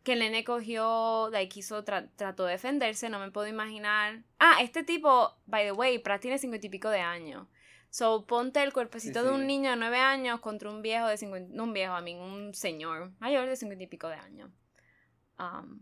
que 0.03 0.11
el 0.11 0.19
nene 0.19 0.43
cogió, 0.43 1.29
de 1.31 1.37
ahí 1.37 1.47
quiso, 1.47 1.85
tra- 1.85 2.09
trató 2.17 2.43
de 2.43 2.51
defenderse, 2.51 3.07
no 3.07 3.17
me 3.17 3.31
puedo 3.31 3.47
imaginar. 3.47 4.23
Ah, 4.39 4.57
este 4.59 4.83
tipo, 4.83 5.33
by 5.45 5.63
the 5.63 5.71
way, 5.71 5.99
Pratt 5.99 6.21
tiene 6.21 6.39
cincuenta 6.39 6.67
y 6.67 6.69
pico 6.69 6.89
de 6.89 6.99
años. 6.99 7.47
So, 7.89 8.25
ponte 8.25 8.61
el 8.61 8.73
cuerpecito 8.73 9.21
Sí, 9.21 9.25
de 9.25 9.31
un 9.31 9.47
niño 9.47 9.69
de 9.69 9.77
nueve 9.77 9.99
años 9.99 10.41
contra 10.41 10.69
un 10.69 10.81
viejo 10.81 11.07
de 11.07 11.15
cincuenta, 11.15 11.49
no 11.55 11.63
un 11.63 11.71
viejo, 11.71 11.93
a 11.93 12.01
mí, 12.01 12.13
un 12.13 12.53
señor 12.53 13.13
mayor 13.19 13.47
de 13.47 13.55
cincuenta 13.55 13.85
y 13.85 13.87
pico 13.87 14.09
de 14.09 14.15
años. 14.15 14.51
Um, 15.39 15.79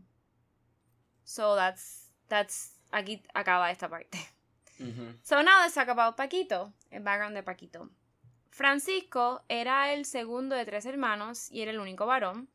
so, 1.23 1.55
that's, 1.55 2.11
that's, 2.27 2.79
aquí 2.91 3.21
acaba 3.33 3.71
esta 3.71 3.89
parte. 3.89 4.17
So 5.21 5.43
now 5.43 5.61
let's 5.61 5.75
talk 5.75 5.89
about 5.89 6.15
Paquito, 6.15 6.73
el 6.89 7.03
background 7.03 7.35
de 7.35 7.43
Paquito. 7.43 7.89
Francisco 8.49 9.43
era 9.47 9.93
el 9.93 10.05
segundo 10.05 10.55
de 10.55 10.65
tres 10.65 10.85
hermanos 10.85 11.51
y 11.51 11.61
era 11.61 11.71
el 11.71 11.79
único 11.79 12.05
varón. 12.05 12.49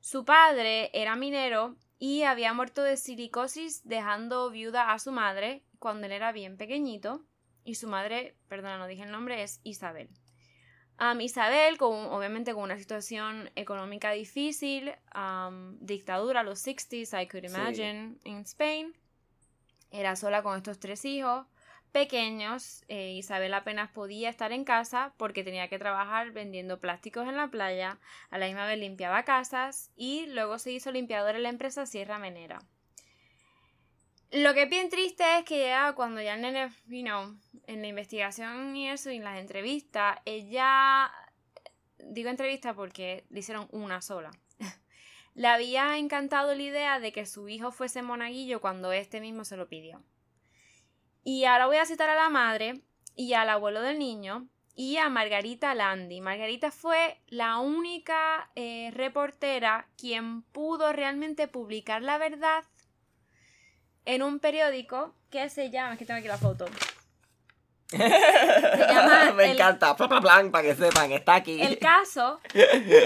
Su 0.00 0.24
padre 0.24 0.90
era 0.92 1.14
minero 1.14 1.76
y 1.98 2.24
había 2.24 2.52
muerto 2.52 2.82
de 2.82 2.96
silicosis 2.96 3.86
dejando 3.86 4.50
viuda 4.50 4.92
a 4.92 4.98
su 4.98 5.12
madre 5.12 5.62
cuando 5.78 6.06
él 6.06 6.12
era 6.12 6.32
bien 6.32 6.56
pequeñito. 6.56 7.24
Y 7.64 7.76
su 7.76 7.86
madre, 7.86 8.36
perdona, 8.48 8.78
no 8.78 8.88
dije 8.88 9.04
el 9.04 9.12
nombre, 9.12 9.44
es 9.44 9.60
Isabel. 9.62 10.10
Isabel, 11.20 11.78
con, 11.78 11.92
obviamente 12.06 12.54
con 12.54 12.62
una 12.64 12.78
situación 12.78 13.50
económica 13.56 14.12
difícil, 14.12 14.94
am, 15.10 15.76
dictadura, 15.80 16.42
los 16.42 16.60
60s, 16.60 17.12
I 17.20 17.26
could 17.26 17.44
Sí. 17.44 17.50
imagine, 17.54 18.16
in 18.24 18.40
Spain. 18.42 18.94
Era 19.90 20.16
sola 20.16 20.42
con 20.42 20.56
estos 20.56 20.78
tres 20.78 21.04
hijos 21.04 21.46
pequeños. 21.92 22.84
eh, 22.88 23.12
Isabel 23.12 23.52
apenas 23.52 23.90
podía 23.90 24.30
estar 24.30 24.52
en 24.52 24.64
casa 24.64 25.12
porque 25.18 25.44
tenía 25.44 25.68
que 25.68 25.78
trabajar 25.78 26.30
vendiendo 26.32 26.80
plásticos 26.80 27.28
en 27.28 27.36
la 27.36 27.48
playa. 27.48 27.98
A 28.30 28.38
la 28.38 28.46
misma 28.46 28.66
vez 28.66 28.78
limpiaba 28.78 29.24
casas 29.24 29.90
y 29.96 30.26
luego 30.28 30.58
se 30.58 30.72
hizo 30.72 30.90
limpiadora 30.92 31.36
en 31.36 31.42
la 31.42 31.50
empresa 31.50 31.84
Sierra 31.84 32.18
Menera. 32.18 32.60
Lo 34.32 34.54
que 34.54 34.62
es 34.62 34.70
bien 34.70 34.88
triste 34.88 35.24
es 35.38 35.44
que 35.44 35.60
ya 35.60 35.92
cuando 35.92 36.22
ya 36.22 36.34
el 36.34 36.40
nene, 36.40 36.70
know, 36.86 37.38
en 37.66 37.82
la 37.82 37.86
investigación 37.86 38.74
y 38.74 38.88
eso 38.88 39.10
y 39.10 39.16
en 39.16 39.24
las 39.24 39.38
entrevistas, 39.38 40.18
ella, 40.24 41.12
digo 41.98 42.30
entrevista 42.30 42.72
porque 42.72 43.26
le 43.28 43.40
hicieron 43.40 43.68
una 43.72 44.00
sola. 44.00 44.30
Le 45.34 45.48
había 45.48 45.98
encantado 45.98 46.54
la 46.54 46.62
idea 46.62 46.98
de 46.98 47.12
que 47.12 47.26
su 47.26 47.48
hijo 47.48 47.72
fuese 47.72 48.00
monaguillo 48.00 48.62
cuando 48.62 48.92
este 48.92 49.20
mismo 49.20 49.44
se 49.44 49.58
lo 49.58 49.68
pidió. 49.68 50.02
Y 51.24 51.44
ahora 51.44 51.66
voy 51.66 51.76
a 51.76 51.86
citar 51.86 52.08
a 52.08 52.14
la 52.14 52.30
madre 52.30 52.80
y 53.14 53.34
al 53.34 53.50
abuelo 53.50 53.82
del 53.82 53.98
niño 53.98 54.48
y 54.74 54.96
a 54.96 55.10
Margarita 55.10 55.74
Landi. 55.74 56.22
Margarita 56.22 56.70
fue 56.70 57.20
la 57.28 57.58
única 57.58 58.50
eh, 58.54 58.90
reportera 58.94 59.88
quien 59.98 60.42
pudo 60.42 60.92
realmente 60.92 61.48
publicar 61.48 62.00
la 62.00 62.16
verdad 62.16 62.64
en 64.04 64.22
un 64.22 64.38
periódico 64.40 65.14
que 65.30 65.48
se 65.48 65.70
llama, 65.70 65.92
es 65.94 65.98
que 65.98 66.04
tengo 66.06 66.18
aquí 66.18 66.28
la 66.28 66.38
foto, 66.38 66.66
llama 67.92 69.32
Me 69.34 69.44
el- 69.44 69.50
encanta. 69.52 69.94
Pla, 69.96 70.08
pla, 70.08 70.20
plan, 70.20 70.50
para 70.50 70.64
que 70.68 70.74
sepan, 70.74 71.12
está 71.12 71.34
aquí. 71.36 71.60
el 71.60 71.78
caso 71.78 72.40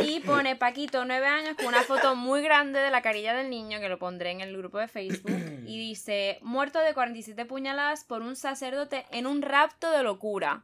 y 0.04 0.20
pone 0.20 0.54
Paquito, 0.56 1.04
nueve 1.04 1.26
años, 1.26 1.56
con 1.56 1.66
una 1.66 1.82
foto 1.82 2.14
muy 2.14 2.40
grande 2.42 2.78
de 2.78 2.90
la 2.90 3.02
carilla 3.02 3.34
del 3.34 3.50
niño, 3.50 3.80
que 3.80 3.88
lo 3.88 3.98
pondré 3.98 4.30
en 4.30 4.40
el 4.40 4.56
grupo 4.56 4.78
de 4.78 4.86
Facebook, 4.88 5.32
y 5.66 5.78
dice, 5.78 6.38
muerto 6.42 6.78
de 6.78 6.94
47 6.94 7.44
puñaladas 7.46 8.04
por 8.04 8.22
un 8.22 8.36
sacerdote 8.36 9.06
en 9.10 9.26
un 9.26 9.42
rapto 9.42 9.90
de 9.90 10.02
locura. 10.02 10.62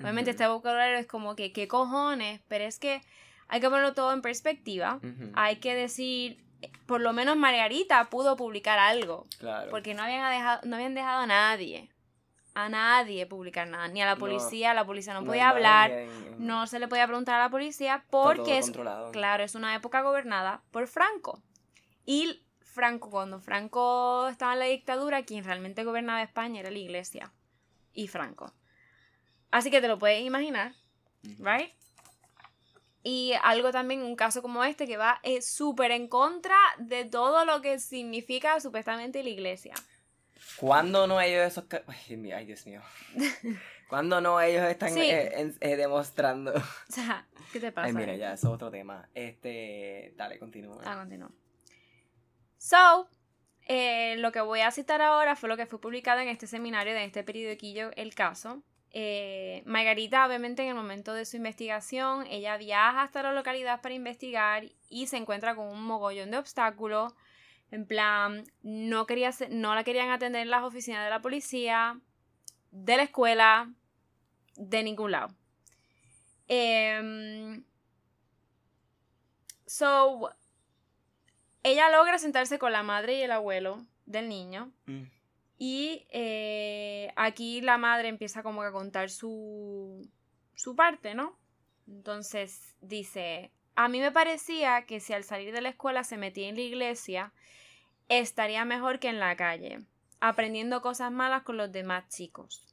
Obviamente 0.00 0.30
este 0.30 0.46
vocabulario 0.46 0.96
es 0.96 1.06
como 1.06 1.34
que, 1.34 1.52
¿qué 1.52 1.66
cojones? 1.66 2.40
Pero 2.46 2.64
es 2.64 2.78
que 2.78 3.00
hay 3.48 3.60
que 3.60 3.68
ponerlo 3.68 3.94
todo 3.94 4.12
en 4.12 4.22
perspectiva. 4.22 5.00
Hay 5.34 5.56
que 5.56 5.74
decir, 5.74 6.44
por 6.86 7.00
lo 7.00 7.12
menos 7.12 7.36
Margarita 7.36 8.08
pudo 8.10 8.36
publicar 8.36 8.78
algo. 8.78 9.26
Claro. 9.38 9.70
Porque 9.70 9.94
no 9.94 10.02
habían 10.02 10.30
dejado, 10.30 10.60
no 10.64 10.76
habían 10.76 10.94
dejado 10.94 11.20
a 11.22 11.26
nadie. 11.26 11.90
A 12.54 12.68
nadie 12.68 13.24
publicar 13.26 13.68
nada. 13.68 13.86
Ni 13.88 14.02
a 14.02 14.06
la 14.06 14.14
No. 14.14 14.20
policía. 14.20 14.74
La 14.74 14.84
policía 14.84 15.14
no, 15.14 15.24
podía 15.24 15.48
hablar. 15.50 15.90
en- 15.92 16.44
No 16.44 16.66
se 16.66 16.78
le 16.80 16.88
podía 16.88 17.06
preguntar 17.06 17.36
a 17.36 17.44
la 17.44 17.50
policía 17.50 18.04
porque 18.10 18.58
es, 18.58 18.72
claro, 19.12 19.44
es 19.44 19.54
una 19.54 19.74
época 19.76 20.00
gobernada 20.02 20.62
por 20.72 20.88
Franco. 20.88 21.40
Y 22.04 22.42
Franco, 22.60 23.10
cuando 23.10 23.38
Franco 23.38 24.26
estaba 24.28 24.54
en 24.54 24.58
la 24.60 24.64
dictadura, 24.64 25.22
quien 25.24 25.44
realmente 25.44 25.84
gobernaba 25.84 26.22
España 26.22 26.60
era 26.60 26.70
la 26.70 26.78
iglesia. 26.78 27.32
Y 27.92 28.08
Franco. 28.08 28.52
Así 29.50 29.70
que 29.70 29.80
te 29.80 29.88
lo 29.88 29.98
puedes 29.98 30.24
imaginar. 30.24 30.74
¿right? 31.38 31.72
Y 33.08 33.32
algo 33.42 33.72
también, 33.72 34.02
un 34.02 34.16
caso 34.16 34.42
como 34.42 34.62
este 34.64 34.86
que 34.86 34.98
va 34.98 35.18
eh, 35.22 35.40
súper 35.40 35.92
en 35.92 36.08
contra 36.08 36.58
de 36.76 37.06
todo 37.06 37.46
lo 37.46 37.62
que 37.62 37.78
significa 37.78 38.60
supuestamente 38.60 39.22
la 39.22 39.30
iglesia. 39.30 39.72
¿Cuándo 40.58 41.06
no 41.06 41.18
ellos 41.18 41.46
esos... 41.46 41.64
Ay, 41.86 41.96
Dios 42.06 42.20
mío, 42.20 42.36
ay, 42.36 42.44
Dios 42.44 42.66
mío. 42.66 42.82
¿Cuándo 43.88 44.20
no 44.20 44.38
ellos 44.42 44.62
están 44.64 44.92
Sí. 44.92 45.00
eh, 45.00 45.54
eh, 45.58 45.76
demostrando? 45.76 46.52
O 46.52 46.92
sea, 46.92 47.26
¿qué 47.50 47.60
te 47.60 47.72
pasa? 47.72 47.86
Ay, 47.86 47.94
mira, 47.94 48.14
ya, 48.14 48.34
eso 48.34 48.48
es 48.48 48.52
otro 48.54 48.70
tema. 48.70 49.08
Este, 49.14 50.12
dale, 50.14 50.38
continúa. 50.38 50.82
Ah, 50.84 50.96
continúo. 50.96 51.30
So, 52.58 53.08
eh, 53.68 54.16
lo 54.18 54.32
que 54.32 54.42
voy 54.42 54.60
a 54.60 54.70
citar 54.70 55.00
ahora 55.00 55.34
fue 55.34 55.48
lo 55.48 55.56
que 55.56 55.64
fue 55.64 55.80
publicado 55.80 56.20
en 56.20 56.28
este 56.28 56.46
seminario 56.46 56.92
de 56.92 57.04
este 57.04 57.24
periodiquillo 57.24 57.90
El 57.96 58.14
Caso. 58.14 58.62
Eh, 58.90 59.62
Margarita, 59.66 60.26
obviamente, 60.26 60.62
en 60.62 60.68
el 60.68 60.74
momento 60.74 61.12
de 61.12 61.24
su 61.24 61.36
investigación, 61.36 62.26
ella 62.26 62.56
viaja 62.56 63.02
hasta 63.02 63.22
la 63.22 63.32
localidad 63.32 63.80
para 63.80 63.94
investigar 63.94 64.64
y 64.88 65.06
se 65.06 65.18
encuentra 65.18 65.54
con 65.54 65.68
un 65.68 65.82
mogollón 65.82 66.30
de 66.30 66.38
obstáculos. 66.38 67.14
En 67.70 67.86
plan, 67.86 68.44
no, 68.62 69.06
quería 69.06 69.30
no 69.50 69.74
la 69.74 69.84
querían 69.84 70.10
atender 70.10 70.42
en 70.42 70.50
las 70.50 70.62
oficinas 70.62 71.04
de 71.04 71.10
la 71.10 71.20
policía, 71.20 72.00
de 72.70 72.96
la 72.96 73.02
escuela, 73.02 73.70
de 74.56 74.82
ningún 74.82 75.12
lado. 75.12 75.28
Em, 76.48 77.62
so, 79.66 80.30
ella 81.62 81.90
logra 81.90 82.18
sentarse 82.18 82.58
con 82.58 82.72
la 82.72 82.82
madre 82.82 83.18
y 83.18 83.22
el 83.22 83.32
abuelo 83.32 83.84
del 84.06 84.30
niño. 84.30 84.72
Mm. 84.86 85.17
Y 85.58 86.06
eh, 86.10 87.12
aquí 87.16 87.60
la 87.60 87.78
madre 87.78 88.08
empieza 88.08 88.42
como 88.42 88.60
que 88.60 88.68
a 88.68 88.72
contar 88.72 89.10
su, 89.10 90.08
su 90.54 90.76
parte, 90.76 91.14
¿no? 91.14 91.36
Entonces 91.88 92.76
dice, 92.80 93.50
a 93.74 93.88
mí 93.88 93.98
me 94.00 94.12
parecía 94.12 94.86
que 94.86 95.00
si 95.00 95.12
al 95.12 95.24
salir 95.24 95.52
de 95.52 95.60
la 95.60 95.70
escuela 95.70 96.04
se 96.04 96.16
metía 96.16 96.48
en 96.48 96.54
la 96.56 96.62
iglesia, 96.62 97.32
estaría 98.08 98.64
mejor 98.64 98.98
que 99.00 99.08
en 99.08 99.20
la 99.20 99.36
calle. 99.36 99.78
aprendiendo 100.20 100.82
cosas 100.82 101.12
malas 101.12 101.42
con 101.42 101.56
los 101.56 101.70
demás 101.70 102.08
chicos. 102.08 102.66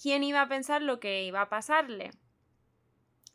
¿Quién 0.00 0.24
iba 0.24 0.40
a 0.42 0.48
pensar 0.48 0.82
lo 0.82 0.98
que 1.00 1.24
iba 1.24 1.42
a 1.42 1.48
pasarle? 1.48 2.10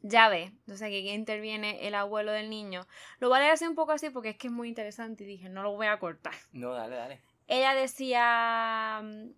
Ya 0.01 0.29
ve, 0.29 0.45
entonces 0.45 0.81
aquí 0.87 1.07
interviene 1.09 1.87
el 1.87 1.93
abuelo 1.93 2.31
del 2.31 2.49
niño. 2.49 2.87
Lo 3.19 3.29
voy 3.29 3.37
a 3.37 3.41
leer 3.41 3.53
así 3.53 3.65
un 3.67 3.75
poco 3.75 3.91
así 3.91 4.09
porque 4.09 4.29
es 4.29 4.37
que 4.37 4.47
es 4.47 4.53
muy 4.53 4.67
interesante 4.67 5.23
y 5.23 5.27
dije, 5.27 5.47
no 5.49 5.61
lo 5.63 5.73
voy 5.73 5.87
a 5.87 5.99
cortar. 5.99 6.33
No, 6.51 6.73
dale, 6.73 6.95
dale. 6.95 7.21
Ella 7.51 7.73
decía, 7.73 9.01
mm, 9.03 9.29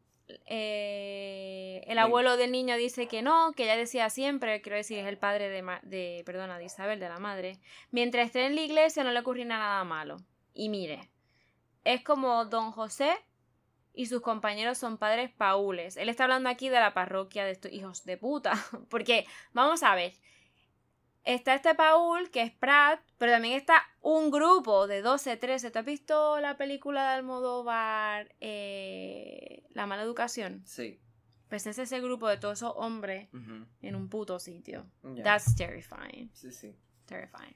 eh, 0.46 1.84
el 1.88 1.98
abuelo 1.98 2.38
del 2.38 2.52
niño 2.52 2.78
dice 2.78 3.08
que 3.08 3.24
no, 3.24 3.54
que 3.54 3.64
ella 3.64 3.76
decía 3.76 4.12
siempre, 4.12 4.62
quiero 4.62 4.76
decir, 4.76 5.00
es 5.00 5.08
el 5.08 5.18
padre 5.18 5.50
de, 5.50 5.64
de, 5.82 6.22
perdona, 6.24 6.60
de 6.60 6.66
Isabel, 6.66 7.00
de 7.00 7.10
la 7.10 7.18
madre, 7.18 7.60
mientras 7.90 8.28
esté 8.28 8.46
en 8.46 8.54
la 8.54 8.62
iglesia 8.62 9.04
no 9.04 9.10
le 9.10 9.20
ocurrirá 9.20 9.58
nada 9.58 9.84
malo. 9.84 10.18
Y 10.54 10.70
mire, 10.70 11.10
es 11.86 12.04
como 12.04 12.46
don 12.46 12.72
José 12.72 13.16
y 13.96 14.06
sus 14.06 14.22
compañeros 14.22 14.78
son 14.78 15.00
padres 15.00 15.32
paules. 15.32 15.98
Él 15.98 16.08
está 16.08 16.26
hablando 16.26 16.50
aquí 16.50 16.70
de 16.70 16.80
la 16.80 16.94
parroquia 16.94 17.46
de 17.46 17.52
estos 17.52 17.72
hijos 17.72 18.06
de 18.06 18.18
puta, 18.18 18.54
porque 18.92 19.26
vamos 19.54 19.82
a 19.82 19.96
ver, 19.96 20.14
Está 21.24 21.56
este 21.56 21.74
Paul, 21.74 22.30
que 22.32 22.42
es 22.42 22.52
Pratt, 22.52 23.00
pero 23.18 23.32
también 23.32 23.56
está 23.56 23.82
un 24.02 24.30
grupo 24.30 24.88
de 24.88 25.02
12, 25.02 25.38
13. 25.38 25.72
¿Tú 25.72 25.80
has 25.80 25.86
visto 25.86 26.40
la 26.42 26.58
película 26.58 27.04
de 27.04 27.16
Almodóvar, 27.16 28.36
eh, 28.42 29.64
La 29.70 29.86
mala 29.86 30.04
educación? 30.04 30.64
Sí. 30.66 31.00
Pues 31.48 31.66
es 31.68 31.78
ese 31.78 32.02
grupo 32.02 32.28
de 32.28 32.38
todos 32.38 32.60
esos 32.60 32.74
hombres 32.76 33.30
en 33.82 33.96
un 33.96 34.10
puto 34.10 34.40
sitio. 34.40 34.86
That's 35.24 35.56
terrifying. 35.56 36.30
Sí, 36.34 36.52
sí. 36.52 36.76
Terrifying. 37.06 37.56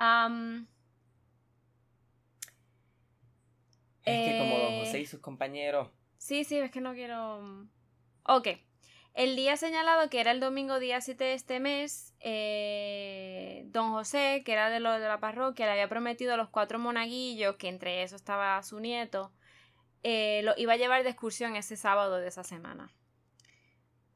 Um, 0.00 0.66
es 4.02 4.30
que 4.30 4.38
como 4.38 4.58
Don 4.58 4.78
José 4.80 5.00
y 5.00 5.06
sus 5.06 5.20
compañeros. 5.20 5.90
Sí, 6.16 6.44
sí, 6.44 6.56
es 6.58 6.70
que 6.70 6.80
no 6.80 6.94
quiero. 6.94 7.68
Ok. 8.24 8.48
El 9.16 9.34
día 9.34 9.56
señalado, 9.56 10.10
que 10.10 10.20
era 10.20 10.30
el 10.30 10.40
domingo 10.40 10.78
día 10.78 11.00
7 11.00 11.24
de 11.24 11.32
este 11.32 11.58
mes, 11.58 12.12
eh, 12.20 13.64
don 13.68 13.90
José, 13.92 14.42
que 14.44 14.52
era 14.52 14.68
de, 14.68 14.74
de 14.74 15.08
la 15.08 15.20
parroquia, 15.20 15.64
le 15.64 15.72
había 15.72 15.88
prometido 15.88 16.34
a 16.34 16.36
los 16.36 16.50
cuatro 16.50 16.78
monaguillos, 16.78 17.56
que 17.56 17.68
entre 17.68 18.02
esos 18.02 18.20
estaba 18.20 18.62
su 18.62 18.78
nieto, 18.78 19.32
eh, 20.02 20.42
lo 20.44 20.52
iba 20.58 20.74
a 20.74 20.76
llevar 20.76 21.02
de 21.02 21.08
excursión 21.08 21.56
ese 21.56 21.76
sábado 21.76 22.18
de 22.18 22.28
esa 22.28 22.44
semana. 22.44 22.92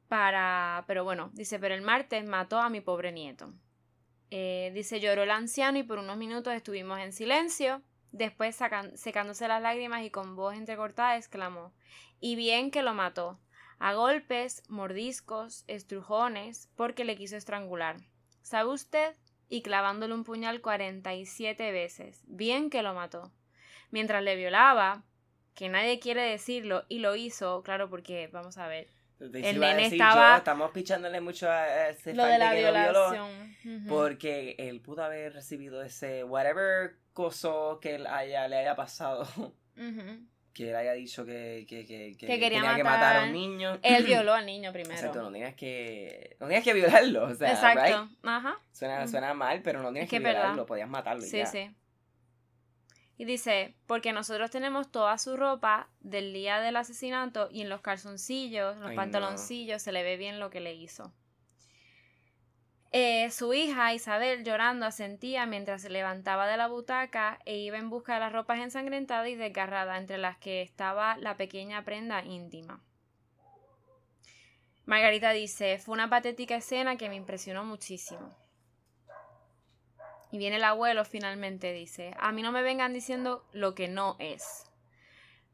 Para. 0.07 0.83
Pero 0.85 1.03
bueno, 1.03 1.31
dice, 1.33 1.57
pero 1.57 1.73
el 1.73 1.81
martes 1.81 2.23
mató 2.23 2.59
a 2.59 2.69
mi 2.69 2.79
pobre 2.79 3.11
nieto. 3.11 3.55
Eh, 4.29 4.69
dice, 4.75 4.99
lloró 4.99 5.23
el 5.23 5.31
anciano 5.31 5.79
y 5.79 5.83
por 5.83 5.97
unos 5.97 6.17
minutos 6.17 6.53
estuvimos 6.53 6.99
en 6.99 7.11
silencio. 7.11 7.81
Después, 8.11 8.55
secándose 8.93 9.47
las 9.47 9.63
lágrimas 9.63 10.03
y 10.03 10.11
con 10.11 10.35
voz 10.35 10.53
entrecortada, 10.53 11.17
exclamó: 11.17 11.73
Y 12.19 12.35
bien 12.35 12.69
que 12.69 12.83
lo 12.83 12.93
mató 12.93 13.39
a 13.81 13.95
golpes, 13.95 14.61
mordiscos, 14.69 15.65
estrujones, 15.67 16.69
porque 16.75 17.03
le 17.03 17.15
quiso 17.15 17.35
estrangular. 17.35 17.97
¿Sabe 18.43 18.69
usted? 18.69 19.15
Y 19.49 19.63
clavándole 19.63 20.13
un 20.13 20.23
puñal 20.23 20.61
47 20.61 21.71
veces. 21.71 22.21
Bien 22.27 22.69
que 22.69 22.83
lo 22.83 22.93
mató. 22.93 23.33
Mientras 23.89 24.21
le 24.23 24.35
violaba, 24.35 25.03
que 25.55 25.67
nadie 25.67 25.99
quiere 25.99 26.21
decirlo, 26.21 26.85
y 26.89 26.99
lo 26.99 27.15
hizo, 27.15 27.63
claro, 27.63 27.89
porque, 27.89 28.29
vamos 28.31 28.59
a 28.59 28.67
ver, 28.67 28.87
el 29.19 29.59
nene 29.59 29.87
estaba. 29.87 30.37
estamos 30.37 30.69
pichándole 30.69 31.19
mucho 31.19 31.49
a 31.49 31.89
ese 31.89 32.13
lo 32.13 32.25
de 32.25 32.37
la 32.37 32.53
violación. 32.53 33.55
Porque 33.89 34.55
él 34.59 34.79
pudo 34.81 35.03
haber 35.03 35.33
recibido 35.33 35.81
ese 35.81 36.23
whatever 36.23 36.97
coso 37.13 37.79
que 37.81 37.95
él 37.95 38.05
haya, 38.05 38.47
le 38.47 38.57
haya 38.57 38.75
pasado 38.75 39.27
que 40.53 40.69
él 40.69 40.75
haya 40.75 40.93
dicho 40.93 41.25
que, 41.25 41.65
que, 41.67 41.85
que, 41.85 42.15
que 42.17 42.27
tenía 42.27 42.61
matar. 42.61 42.75
que 42.75 42.83
matar 42.83 43.17
a 43.17 43.23
un 43.25 43.33
niño. 43.33 43.79
Él 43.81 44.03
violó 44.05 44.33
al 44.33 44.45
niño 44.45 44.71
primero. 44.71 44.95
Exacto, 44.95 45.21
no 45.21 45.31
tenías 45.31 45.55
que, 45.55 46.35
no 46.39 46.47
tenías 46.47 46.63
que 46.63 46.73
violarlo, 46.73 47.23
o 47.25 47.35
sea, 47.35 47.51
Exacto, 47.51 48.09
ajá. 48.23 48.57
Suena, 48.71 49.07
suena 49.07 49.33
mal, 49.33 49.61
pero 49.61 49.81
no 49.81 49.89
tenías 49.89 50.09
que, 50.09 50.19
violarlo, 50.19 50.65
podías 50.65 50.89
matarlo 50.89 51.21
sí, 51.21 51.37
ya. 51.37 51.45
Sí, 51.45 51.71
Y 53.17 53.25
dice, 53.25 53.75
porque 53.87 54.11
nosotros 54.13 54.51
tenemos 54.51 54.91
toda 54.91 55.17
su 55.17 55.37
ropa 55.37 55.87
del 56.01 56.33
día 56.33 56.59
del 56.59 56.75
asesinato 56.75 57.49
y 57.51 57.61
en 57.61 57.69
los 57.69 57.81
calzoncillos, 57.81 58.77
los 58.77 58.93
pantaloncillos, 58.93 59.81
se 59.81 59.91
le 59.91 60.03
ve 60.03 60.17
bien 60.17 60.39
lo 60.39 60.49
que 60.49 60.59
le 60.59 60.73
hizo. 60.73 61.13
Eh, 62.93 63.31
su 63.31 63.53
hija 63.53 63.93
Isabel 63.93 64.43
llorando 64.43 64.85
asentía 64.85 65.45
mientras 65.45 65.81
se 65.81 65.89
levantaba 65.89 66.45
de 66.45 66.57
la 66.57 66.67
butaca 66.67 67.39
e 67.45 67.57
iba 67.57 67.77
en 67.77 67.89
busca 67.89 68.15
de 68.15 68.19
las 68.19 68.33
ropas 68.33 68.59
ensangrentadas 68.59 69.29
y 69.29 69.35
desgarradas 69.35 69.97
entre 69.97 70.17
las 70.17 70.37
que 70.37 70.61
estaba 70.61 71.15
la 71.17 71.37
pequeña 71.37 71.85
prenda 71.85 72.21
íntima. 72.25 72.83
Margarita 74.85 75.31
dice, 75.31 75.79
fue 75.79 75.93
una 75.93 76.09
patética 76.09 76.57
escena 76.57 76.97
que 76.97 77.07
me 77.07 77.15
impresionó 77.15 77.63
muchísimo. 77.63 78.35
Y 80.33 80.37
viene 80.37 80.57
el 80.57 80.63
abuelo 80.65 81.05
finalmente, 81.05 81.71
dice, 81.71 82.13
a 82.19 82.33
mí 82.33 82.41
no 82.41 82.51
me 82.51 82.61
vengan 82.61 82.93
diciendo 82.93 83.45
lo 83.53 83.73
que 83.73 83.87
no 83.87 84.17
es. 84.19 84.65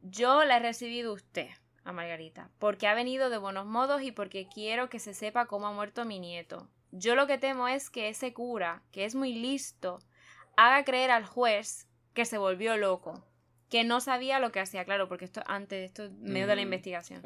Yo 0.01 0.43
la 0.43 0.57
he 0.57 0.59
recibido 0.59 1.13
usted, 1.13 1.49
a 1.83 1.91
Margarita, 1.91 2.49
porque 2.57 2.87
ha 2.87 2.95
venido 2.95 3.29
de 3.29 3.37
buenos 3.37 3.67
modos 3.67 4.01
y 4.01 4.11
porque 4.11 4.47
quiero 4.47 4.89
que 4.89 4.97
se 4.97 5.13
sepa 5.13 5.45
cómo 5.45 5.67
ha 5.67 5.71
muerto 5.71 6.03
mi 6.03 6.19
nieto. 6.19 6.67
Yo 6.99 7.15
lo 7.15 7.27
que 7.27 7.37
temo 7.37 7.67
es 7.67 7.89
que 7.89 8.09
ese 8.09 8.33
cura, 8.33 8.83
que 8.91 9.05
es 9.05 9.15
muy 9.15 9.33
listo, 9.33 9.99
haga 10.55 10.83
creer 10.83 11.11
al 11.11 11.25
juez 11.25 11.87
que 12.13 12.25
se 12.25 12.37
volvió 12.37 12.77
loco, 12.77 13.23
que 13.69 13.83
no 13.83 14.01
sabía 14.01 14.39
lo 14.39 14.51
que 14.51 14.59
hacía, 14.59 14.85
claro, 14.85 15.07
porque 15.07 15.25
esto 15.25 15.41
antes, 15.45 15.85
esto 15.85 16.05
en 16.05 16.23
medio 16.23 16.47
de 16.47 16.55
la 16.55 16.61
investigación. 16.61 17.21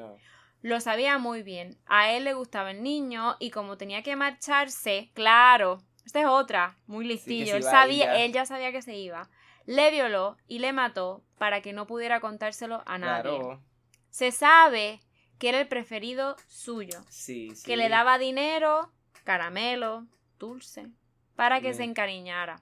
Lo 0.62 0.80
sabía 0.80 1.18
muy 1.18 1.42
bien. 1.42 1.80
A 1.88 2.12
él 2.12 2.24
le 2.24 2.34
gustaba 2.34 2.72
el 2.72 2.84
niño 2.84 3.36
y 3.40 3.50
como 3.50 3.78
tenía 3.78 4.04
que 4.04 4.16
marcharse, 4.16 5.10
claro, 5.14 5.82
esta 6.06 6.20
es 6.20 6.28
otra, 6.28 6.78
muy 6.88 7.06
listillo. 7.06 7.56
él 7.56 7.64
sabía, 7.64 8.24
él 8.24 8.34
ya 8.34 8.46
sabía 8.46 8.72
que 8.72 8.82
se 8.82 8.96
iba. 8.96 9.30
Le 9.66 9.92
violó 9.92 10.38
y 10.48 10.60
le 10.60 10.74
mató 10.74 11.24
para 11.38 11.62
que 11.62 11.74
no 11.74 11.88
pudiera 11.88 12.20
contárselo 12.20 12.84
a 12.86 12.98
nadie. 12.98 13.40
Se 14.10 14.32
sabe 14.32 15.00
que 15.40 15.50
era 15.50 15.60
el 15.60 15.68
preferido 15.68 16.36
suyo. 16.48 17.00
Que 17.64 17.78
le 17.78 17.90
daba 17.90 18.18
dinero 18.18 18.92
caramelo, 19.24 20.08
dulce, 20.40 20.88
para 21.36 21.62
que 21.62 21.74
se 21.74 21.84
encariñara. 21.84 22.62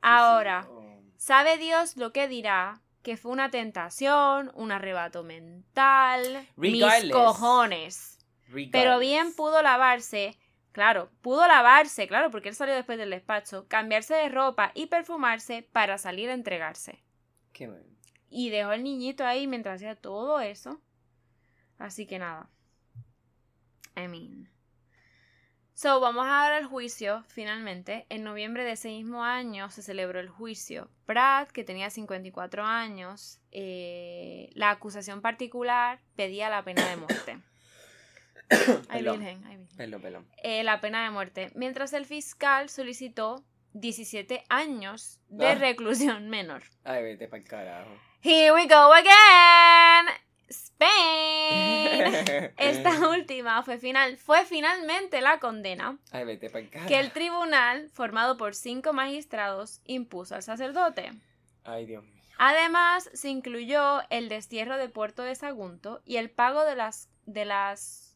Ahora, 0.00 0.68
¿sabe 1.16 1.58
Dios 1.58 1.96
lo 1.96 2.12
que 2.12 2.28
dirá? 2.28 2.80
Que 3.02 3.16
fue 3.16 3.32
una 3.32 3.50
tentación, 3.50 4.50
un 4.54 4.72
arrebato 4.72 5.22
mental, 5.24 6.46
mis 6.56 6.84
cojones. 7.10 8.18
Pero 8.70 8.98
bien 8.98 9.34
pudo 9.34 9.62
lavarse, 9.62 10.38
claro, 10.72 11.10
pudo 11.22 11.46
lavarse, 11.46 12.06
claro, 12.06 12.30
porque 12.30 12.50
él 12.50 12.54
salió 12.54 12.74
después 12.74 12.98
del 12.98 13.10
despacho, 13.10 13.66
cambiarse 13.68 14.14
de 14.14 14.28
ropa 14.28 14.72
y 14.74 14.86
perfumarse 14.86 15.62
para 15.72 15.98
salir 15.98 16.28
a 16.28 16.34
entregarse. 16.34 17.02
Qué 17.52 17.68
bueno. 17.68 17.86
Y 18.28 18.50
dejó 18.50 18.70
al 18.70 18.82
niñito 18.82 19.24
ahí 19.24 19.46
mientras 19.46 19.76
hacía 19.76 19.94
todo 19.94 20.40
eso. 20.40 20.80
Así 21.78 22.06
que 22.06 22.18
nada. 22.18 22.48
I 23.96 24.08
mean. 24.08 24.48
So, 25.74 26.00
vamos 26.00 26.26
a 26.26 26.30
dar 26.30 26.52
el 26.60 26.66
juicio, 26.66 27.24
finalmente. 27.28 28.06
En 28.10 28.24
noviembre 28.24 28.64
de 28.64 28.72
ese 28.72 28.88
mismo 28.88 29.24
año 29.24 29.70
se 29.70 29.82
celebró 29.82 30.20
el 30.20 30.28
juicio. 30.28 30.90
Pratt, 31.06 31.50
que 31.50 31.64
tenía 31.64 31.88
54 31.88 32.64
años, 32.64 33.40
eh, 33.50 34.50
la 34.54 34.70
acusación 34.70 35.22
particular 35.22 36.00
pedía 36.14 36.50
la 36.50 36.62
pena 36.62 36.86
de 36.88 36.96
muerte. 36.96 37.38
ay, 38.88 39.02
virgen, 39.02 39.42
ay, 39.46 39.56
virgen. 39.56 40.26
Eh, 40.42 40.62
la 40.62 40.80
pena 40.80 41.04
de 41.04 41.10
muerte. 41.10 41.50
Mientras 41.54 41.94
el 41.94 42.04
fiscal 42.04 42.68
solicitó 42.68 43.42
17 43.72 44.44
años 44.50 45.20
de 45.28 45.48
ah. 45.48 45.54
reclusión 45.54 46.28
menor. 46.28 46.62
Ay, 46.84 47.02
vete 47.02 47.28
para 47.28 47.42
carajo. 47.42 47.90
Here 48.20 48.52
we 48.52 48.66
go 48.66 48.92
again. 48.92 50.01
Esta 52.56 52.90
última 53.10 53.62
fue, 53.62 53.78
final, 53.78 54.16
fue 54.16 54.44
finalmente 54.44 55.20
la 55.20 55.38
condena 55.38 55.98
que 56.88 56.98
el 56.98 57.12
tribunal, 57.12 57.88
formado 57.90 58.36
por 58.36 58.54
cinco 58.54 58.92
magistrados, 58.92 59.80
impuso 59.84 60.34
al 60.34 60.42
sacerdote. 60.42 61.10
Ay, 61.64 61.86
Dios 61.86 62.04
mío. 62.04 62.22
Además, 62.38 63.08
se 63.12 63.28
incluyó 63.28 64.00
el 64.10 64.28
destierro 64.28 64.76
de 64.76 64.88
Puerto 64.88 65.22
de 65.22 65.34
Sagunto 65.34 66.02
y 66.04 66.16
el 66.16 66.30
pago 66.30 66.64
de 66.64 66.74
las, 66.74 67.08
de 67.26 67.44
las 67.44 68.11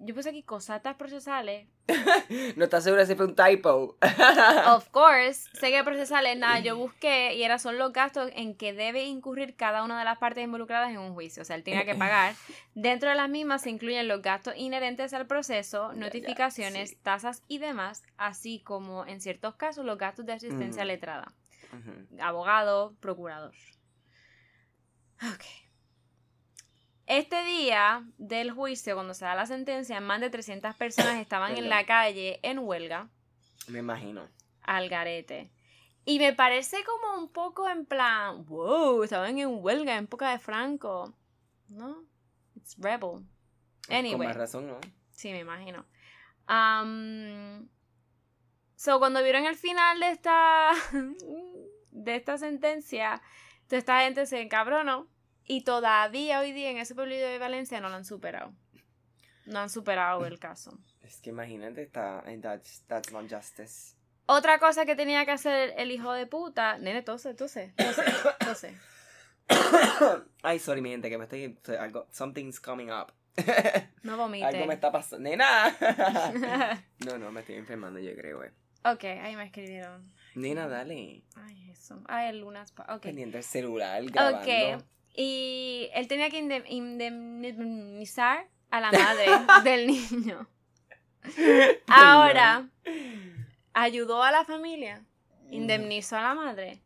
yo 0.00 0.14
puse 0.14 0.28
aquí 0.28 0.42
cosatas 0.42 0.96
procesales. 0.96 1.68
no 2.56 2.64
estás 2.64 2.84
segura 2.84 3.06
si 3.06 3.14
fue 3.14 3.26
un 3.26 3.34
typo. 3.34 3.96
of 4.66 4.88
course. 4.90 5.48
Sé 5.54 5.70
que 5.70 5.82
procesales, 5.84 6.36
nada, 6.36 6.60
yo 6.60 6.76
busqué 6.76 7.34
y 7.34 7.42
era 7.42 7.58
son 7.58 7.78
los 7.78 7.92
gastos 7.92 8.30
en 8.34 8.56
que 8.56 8.72
debe 8.72 9.04
incurrir 9.04 9.56
cada 9.56 9.82
una 9.82 9.98
de 9.98 10.04
las 10.04 10.18
partes 10.18 10.44
involucradas 10.44 10.90
en 10.90 10.98
un 10.98 11.14
juicio. 11.14 11.42
O 11.42 11.44
sea, 11.44 11.56
él 11.56 11.64
tiene 11.64 11.84
que 11.84 11.94
pagar. 11.94 12.34
Dentro 12.74 13.10
de 13.10 13.16
las 13.16 13.28
mismas 13.28 13.62
se 13.62 13.70
incluyen 13.70 14.08
los 14.08 14.22
gastos 14.22 14.54
inherentes 14.56 15.12
al 15.14 15.26
proceso, 15.26 15.92
notificaciones, 15.94 17.00
tasas 17.02 17.42
y 17.48 17.58
demás, 17.58 18.04
así 18.16 18.60
como 18.60 19.04
en 19.06 19.20
ciertos 19.20 19.56
casos 19.56 19.84
los 19.84 19.98
gastos 19.98 20.26
de 20.26 20.34
asistencia 20.34 20.84
letrada. 20.84 21.34
Abogado, 22.20 22.94
procurador. 23.00 23.52
Ok. 25.22 25.67
Este 27.08 27.42
día 27.42 28.04
del 28.18 28.50
juicio, 28.50 28.94
cuando 28.94 29.14
se 29.14 29.24
da 29.24 29.34
la 29.34 29.46
sentencia, 29.46 29.98
más 29.98 30.20
de 30.20 30.28
300 30.28 30.76
personas 30.76 31.16
estaban 31.20 31.56
en 31.56 31.70
la 31.70 31.86
calle 31.86 32.38
en 32.42 32.58
huelga. 32.58 33.08
Me 33.66 33.78
imagino. 33.78 34.28
Al 34.60 34.90
garete. 34.90 35.50
Y 36.04 36.18
me 36.18 36.34
parece 36.34 36.76
como 36.84 37.18
un 37.18 37.32
poco 37.32 37.66
en 37.66 37.86
plan, 37.86 38.44
wow, 38.44 39.02
estaban 39.02 39.38
en 39.38 39.48
huelga 39.64 39.96
en 39.96 40.04
época 40.04 40.30
de 40.32 40.38
Franco. 40.38 41.14
¿No? 41.68 42.04
It's 42.54 42.76
rebel. 42.76 43.24
Anyway. 43.88 44.18
Con 44.18 44.26
más 44.26 44.36
razón, 44.36 44.66
¿no? 44.66 44.78
Sí, 45.10 45.32
me 45.32 45.38
imagino. 45.38 45.86
Um, 46.46 47.70
so, 48.76 48.98
cuando 48.98 49.22
vieron 49.22 49.46
el 49.46 49.56
final 49.56 49.98
de 49.98 50.10
esta, 50.10 50.72
de 51.90 52.16
esta 52.16 52.36
sentencia, 52.36 53.22
toda 53.66 53.78
esta 53.78 54.00
gente 54.02 54.26
se 54.26 54.42
encabronó 54.42 55.08
y 55.48 55.62
todavía 55.62 56.38
hoy 56.40 56.52
día 56.52 56.70
en 56.70 56.76
ese 56.76 56.94
pueblo 56.94 57.16
de 57.16 57.38
Valencia 57.38 57.80
no 57.80 57.88
lo 57.88 57.96
han 57.96 58.04
superado. 58.04 58.52
No 59.46 59.60
han 59.60 59.70
superado 59.70 60.24
el 60.26 60.38
caso. 60.38 60.78
Es 61.02 61.22
que 61.22 61.30
imagínate, 61.30 61.80
está, 61.82 62.22
that's, 62.42 62.82
that's 62.86 63.10
not 63.12 63.32
justice. 63.32 63.96
Otra 64.26 64.58
cosa 64.58 64.84
que 64.84 64.94
tenía 64.94 65.24
que 65.24 65.30
hacer 65.30 65.72
el 65.78 65.90
hijo 65.90 66.12
de 66.12 66.26
puta. 66.26 66.76
Nene, 66.76 67.00
tose, 67.00 67.32
tose, 67.32 67.72
tose, 67.78 68.02
tose. 68.40 68.78
Ay, 70.42 70.58
sorry, 70.58 70.82
mi 70.82 70.90
gente, 70.90 71.08
que 71.08 71.16
me 71.16 71.24
estoy. 71.24 71.58
Algo, 71.78 72.06
something's 72.12 72.60
coming 72.60 72.90
up. 72.90 73.14
No 74.02 74.18
vomite. 74.18 74.44
Algo 74.44 74.66
me 74.66 74.74
está 74.74 74.92
pasando. 74.92 75.26
¡Nena! 75.28 75.74
no, 77.06 77.16
no, 77.16 77.32
me 77.32 77.40
estoy 77.40 77.56
enfermando, 77.56 77.98
yo 78.00 78.14
creo, 78.14 78.44
eh. 78.44 78.52
Ok, 78.84 79.04
ahí 79.04 79.34
me 79.34 79.44
escribieron. 79.44 80.12
Nena, 80.34 80.68
dale. 80.68 81.24
Ay, 81.34 81.70
eso. 81.70 82.02
Ay, 82.06 82.28
el 82.28 82.40
lunas. 82.40 82.74
Ok. 82.88 83.00
Pendiente 83.00 83.38
el 83.38 83.44
celular, 83.44 84.04
grabando. 84.04 84.40
Ok. 84.40 84.84
Y 85.20 85.90
él 85.94 86.06
tenía 86.06 86.30
que 86.30 86.38
indemnizar 86.68 88.46
a 88.70 88.80
la 88.80 88.92
madre 88.92 89.26
del 89.64 89.88
niño. 89.88 90.48
Ahora 91.88 92.68
ayudó 93.72 94.22
a 94.22 94.30
la 94.30 94.44
familia, 94.44 95.04
mm. 95.48 95.52
indemnizó 95.52 96.18
a 96.18 96.22
la 96.22 96.34
madre. 96.34 96.84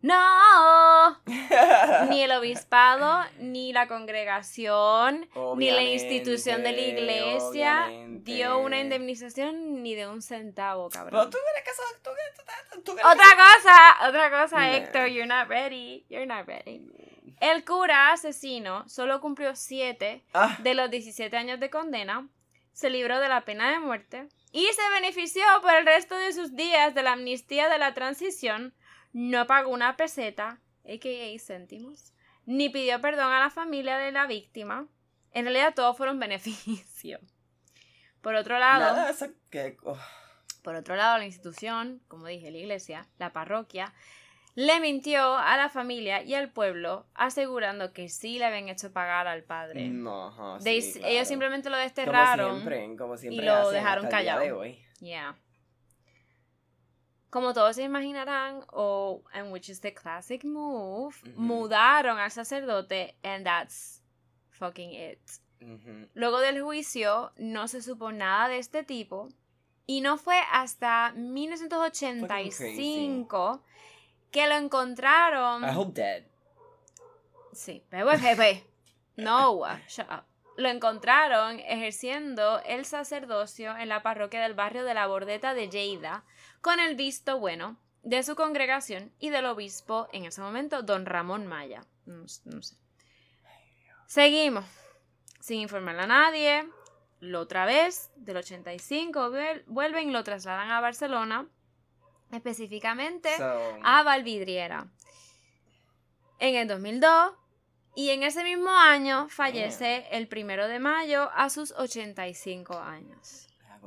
No, 0.00 1.20
ni 2.08 2.22
el 2.22 2.32
obispado, 2.32 3.22
ni 3.40 3.74
la 3.74 3.88
congregación, 3.88 5.28
ni 5.56 5.70
la 5.70 5.82
institución 5.82 6.62
de 6.62 6.72
la 6.72 6.80
iglesia 6.80 7.88
dio 8.08 8.58
una 8.58 8.80
indemnización 8.80 9.82
ni 9.82 9.94
de 9.94 10.06
un 10.06 10.22
centavo, 10.22 10.88
cabrón. 10.88 11.28
otra 11.28 11.40
cosa, 13.04 14.08
otra 14.08 14.30
cosa, 14.30 14.70
Héctor, 14.74 15.08
you're 15.08 15.26
not 15.26 15.48
ready, 15.48 16.06
you're 16.08 16.26
not 16.26 16.46
ready. 16.46 17.05
El 17.40 17.64
cura 17.64 18.12
asesino 18.12 18.88
solo 18.88 19.20
cumplió 19.20 19.54
7 19.54 20.24
ah. 20.32 20.56
de 20.60 20.74
los 20.74 20.90
17 20.90 21.36
años 21.36 21.60
de 21.60 21.70
condena, 21.70 22.28
se 22.72 22.90
libró 22.90 23.20
de 23.20 23.28
la 23.28 23.44
pena 23.44 23.70
de 23.70 23.78
muerte 23.78 24.28
y 24.52 24.66
se 24.66 24.90
benefició 24.90 25.42
por 25.62 25.74
el 25.74 25.86
resto 25.86 26.16
de 26.16 26.32
sus 26.32 26.54
días 26.54 26.94
de 26.94 27.02
la 27.02 27.12
amnistía 27.12 27.68
de 27.68 27.78
la 27.78 27.94
transición, 27.94 28.74
no 29.12 29.46
pagó 29.46 29.70
una 29.70 29.96
peseta, 29.96 30.60
a.k.a. 30.84 31.38
céntimos, 31.38 32.12
ni 32.44 32.68
pidió 32.68 33.00
perdón 33.00 33.32
a 33.32 33.40
la 33.40 33.50
familia 33.50 33.98
de 33.98 34.12
la 34.12 34.26
víctima. 34.26 34.86
En 35.32 35.44
realidad 35.44 35.74
todos 35.74 35.96
fueron 35.96 36.18
beneficios. 36.20 37.20
Por 38.20 38.34
otro 38.34 38.58
lado, 38.58 39.14
oh. 39.84 39.98
por 40.62 40.74
otro 40.74 40.96
lado, 40.96 41.18
la 41.18 41.26
institución, 41.26 42.02
como 42.08 42.26
dije, 42.26 42.50
la 42.50 42.58
iglesia, 42.58 43.06
la 43.18 43.32
parroquia, 43.32 43.94
le 44.56 44.80
mintió 44.80 45.36
a 45.36 45.56
la 45.58 45.68
familia 45.68 46.22
y 46.22 46.32
al 46.34 46.50
pueblo 46.50 47.06
asegurando 47.14 47.92
que 47.92 48.08
sí 48.08 48.38
le 48.38 48.46
habían 48.46 48.70
hecho 48.70 48.90
pagar 48.90 49.26
al 49.28 49.44
padre. 49.44 49.88
No, 49.88 50.58
Ellos 50.64 51.28
simplemente 51.28 51.68
lo 51.68 51.76
desterraron 51.76 52.66
y 53.30 53.42
lo 53.42 53.70
dejaron 53.70 54.08
callado. 54.08 54.40
Como 57.28 57.52
todos 57.52 57.76
se 57.76 57.82
imaginarán, 57.82 58.64
o 58.72 59.22
en 59.34 59.52
which 59.52 59.68
is 59.68 59.82
the 59.82 59.92
classic 59.92 60.42
move, 60.42 61.14
mudaron 61.36 62.18
al 62.18 62.30
sacerdote 62.30 63.14
and 63.22 63.44
that's 63.44 64.02
fucking 64.48 64.94
it. 64.94 65.20
Luego 66.14 66.40
del 66.40 66.62
juicio 66.62 67.32
no 67.36 67.68
se 67.68 67.82
supo 67.82 68.10
nada 68.10 68.48
de 68.48 68.56
este 68.56 68.84
tipo 68.84 69.28
y 69.84 70.00
no 70.00 70.16
fue 70.16 70.40
hasta 70.50 71.12
1985 71.12 73.62
que 74.36 74.46
lo 74.46 74.54
encontraron. 74.54 75.64
I 75.64 75.74
hope 75.74 75.98
dead. 75.98 76.24
Sí. 77.54 77.82
No, 79.16 79.64
shut 79.88 80.06
up. 80.10 80.24
Lo 80.58 80.68
encontraron 80.68 81.58
ejerciendo 81.60 82.60
el 82.66 82.84
sacerdocio 82.84 83.74
en 83.78 83.88
la 83.88 84.02
parroquia 84.02 84.42
del 84.42 84.52
barrio 84.52 84.84
de 84.84 84.92
la 84.92 85.06
Bordeta 85.06 85.54
de 85.54 85.70
Lleida, 85.70 86.24
con 86.60 86.80
el 86.80 86.96
visto 86.96 87.38
bueno 87.38 87.78
de 88.02 88.22
su 88.22 88.36
congregación 88.36 89.10
y 89.18 89.30
del 89.30 89.46
obispo 89.46 90.06
en 90.12 90.26
ese 90.26 90.42
momento, 90.42 90.82
don 90.82 91.06
Ramón 91.06 91.46
Maya. 91.46 91.86
No, 92.04 92.28
sé. 92.28 92.76
Seguimos. 94.06 94.66
Sin 95.40 95.60
informarle 95.60 96.02
a 96.02 96.06
nadie. 96.06 96.68
Lo 97.20 97.40
otra 97.40 97.64
vez, 97.64 98.10
del 98.16 98.36
85, 98.36 99.30
vuelven 99.66 100.10
y 100.10 100.12
lo 100.12 100.22
trasladan 100.24 100.70
a 100.70 100.80
Barcelona 100.82 101.48
específicamente 102.32 103.30
a 103.38 104.02
Valvidriera. 104.02 104.88
En 106.38 106.54
el 106.54 106.68
2002 106.68 107.32
y 107.94 108.10
en 108.10 108.22
ese 108.22 108.44
mismo 108.44 108.70
año 108.70 109.28
fallece 109.28 110.06
el 110.10 110.28
primero 110.28 110.68
de 110.68 110.78
mayo 110.78 111.30
a 111.34 111.48
sus 111.48 111.72
85 111.72 112.78
años. 112.78 113.48
Ah, 113.68 113.78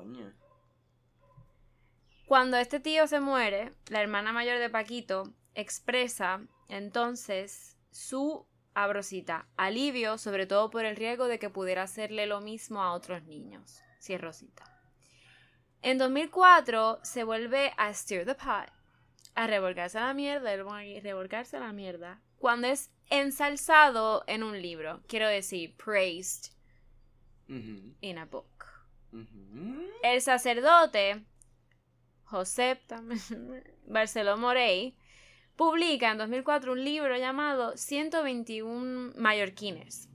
Cuando 2.26 2.58
este 2.58 2.80
tío 2.80 3.06
se 3.08 3.20
muere, 3.20 3.74
la 3.90 4.02
hermana 4.02 4.34
mayor 4.34 4.58
de 4.58 4.70
Paquito 4.70 5.32
expresa 5.54 6.42
entonces 6.70 7.78
su 7.92 8.48
abrosita 8.74 9.48
alivio, 9.58 10.18
sobre 10.18 10.48
todo 10.48 10.70
por 10.70 10.86
el 10.86 10.96
riesgo 10.96 11.28
de 11.28 11.38
que 11.38 11.50
pudiera 11.50 11.84
hacerle 11.84 12.26
lo 12.26 12.42
mismo 12.42 12.82
a 12.82 12.94
otros 12.94 13.24
niños. 13.24 13.84
Si 14.00 14.14
es 14.14 14.22
Rosita. 14.22 14.79
En 15.82 15.98
2004 15.98 17.00
se 17.04 17.24
vuelve 17.24 17.72
a 17.78 17.94
Steer 17.94 18.26
the 18.26 18.36
Pot, 18.36 18.70
a 19.36 19.48
revolcarse 19.48 19.98
a 19.98 20.08
la 20.08 20.14
mierda, 20.14 20.52
revolcarse 20.56 21.58
a 21.58 21.62
la 21.62 21.72
mierda, 21.72 22.22
cuando 22.38 22.68
es 22.68 22.92
ensalzado 23.10 24.24
en 24.28 24.44
un 24.44 24.62
libro, 24.62 25.02
quiero 25.08 25.28
decir, 25.28 25.76
praised 25.78 26.54
in 27.48 28.18
a 28.18 28.26
book. 28.26 28.66
El 30.04 30.22
sacerdote, 30.22 31.26
Josep 32.26 32.80
Barceló 33.88 34.38
Morey, 34.38 34.96
publica 35.56 36.12
en 36.12 36.18
2004 36.18 36.74
un 36.74 36.84
libro 36.84 37.18
llamado 37.18 37.76
121 37.76 39.14
mallorquines. 39.16 40.10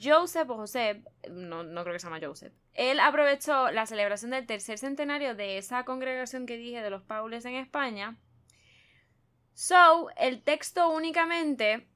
Joseph 0.00 0.50
o 0.50 0.56
Josep, 0.56 1.06
no, 1.30 1.62
no 1.62 1.82
creo 1.82 1.94
que 1.94 2.00
se 2.00 2.06
llama 2.06 2.20
Joseph, 2.20 2.52
él 2.78 3.00
aprovechó 3.00 3.72
la 3.72 3.86
celebración 3.86 4.30
del 4.30 4.46
tercer 4.46 4.78
centenario 4.78 5.34
de 5.34 5.58
esa 5.58 5.84
congregación 5.84 6.46
que 6.46 6.56
dije 6.56 6.80
de 6.80 6.90
los 6.90 7.02
Paules 7.02 7.44
en 7.44 7.56
España. 7.56 8.16
So, 9.52 10.10
el 10.16 10.44
texto 10.44 10.88
únicamente, 10.88 11.88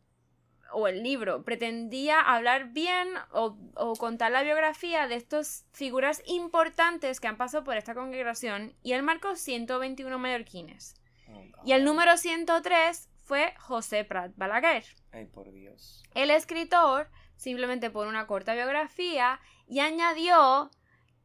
o 0.73 0.89
el 0.89 1.05
libro, 1.05 1.45
pretendía 1.45 2.21
hablar 2.21 2.73
bien 2.73 3.07
o, 3.31 3.57
contar 3.97 4.33
la 4.33 4.43
biografía 4.43 5.07
de 5.07 5.15
estas 5.15 5.69
figuras 5.73 6.21
importantes 6.27 7.21
que 7.21 7.29
han 7.29 7.37
pasado 7.37 7.63
por 7.63 7.77
esta 7.77 7.95
congregación 7.95 8.75
y 8.83 8.95
él 8.95 9.05
marcó 9.05 9.37
121 9.37 10.19
mallorquines. 10.19 10.97
Oh, 11.29 11.45
y 11.65 11.73
el 11.73 11.85
número 11.85 12.17
103 12.17 13.09
fue 13.23 13.55
José 13.61 14.05
Prat 14.05 14.33
Balaguer. 14.35 14.85
Ay, 15.13 15.27
por 15.27 15.53
Dios. 15.53 16.03
El 16.17 16.33
escritor 16.33 17.09
simplemente 17.37 17.91
por 17.91 18.07
una 18.07 18.27
corta 18.27 18.55
biografía 18.55 19.41
y 19.73 19.81
añadió 19.81 20.71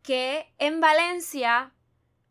que 0.03 0.53
en 0.57 0.79
Valencia, 0.79 1.73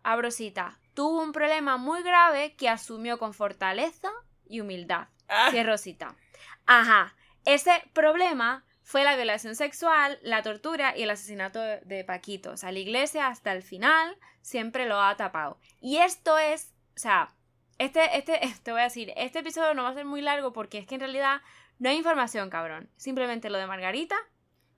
Abrosita, 0.02 0.81
tuvo 0.94 1.20
un 1.20 1.33
problema 1.33 1.76
muy 1.76 2.02
grave 2.02 2.57
que 2.57 2.70
asumió 2.70 3.18
con 3.18 3.35
fortaleza 3.35 4.11
y 4.48 4.61
humildad. 4.61 5.09
Ah. 5.29 5.50
Rosita. 5.62 6.16
Ajá, 6.64 7.14
ese 7.44 7.83
problema 7.92 8.64
fue 8.83 9.05
la 9.05 9.14
violación 9.14 9.57
sexual, 9.57 10.18
la 10.22 10.42
tortura 10.42 10.96
y 10.96 11.02
el 11.02 11.11
asesinato 11.11 11.61
de 11.61 12.02
Paquito. 12.05 12.52
O 12.52 12.57
sea, 12.57 12.72
la 12.72 12.79
iglesia 12.79 13.26
hasta 13.26 13.52
el 13.52 13.62
final 13.62 14.16
siempre 14.40 14.87
lo 14.87 14.98
ha 15.02 15.18
tapado. 15.18 15.61
Y 15.83 15.98
esto 15.98 16.38
es, 16.38 16.72
o 16.96 16.98
sea, 16.98 17.35
este, 17.76 18.16
este, 18.16 18.40
te 18.62 18.72
voy 18.72 18.81
a 18.81 18.85
decir, 18.85 19.12
este 19.16 19.40
episodio 19.40 19.74
no 19.74 19.83
va 19.83 19.90
a 19.90 19.94
ser 19.94 20.07
muy 20.07 20.22
largo 20.22 20.55
porque 20.55 20.79
es 20.79 20.87
que 20.87 20.94
en 20.94 21.02
realidad 21.02 21.42
no 21.79 21.90
hay 21.90 21.96
información, 21.98 22.48
cabrón. 22.48 22.88
Simplemente 22.96 23.50
lo 23.50 23.59
de 23.59 23.66
Margarita. 23.66 24.16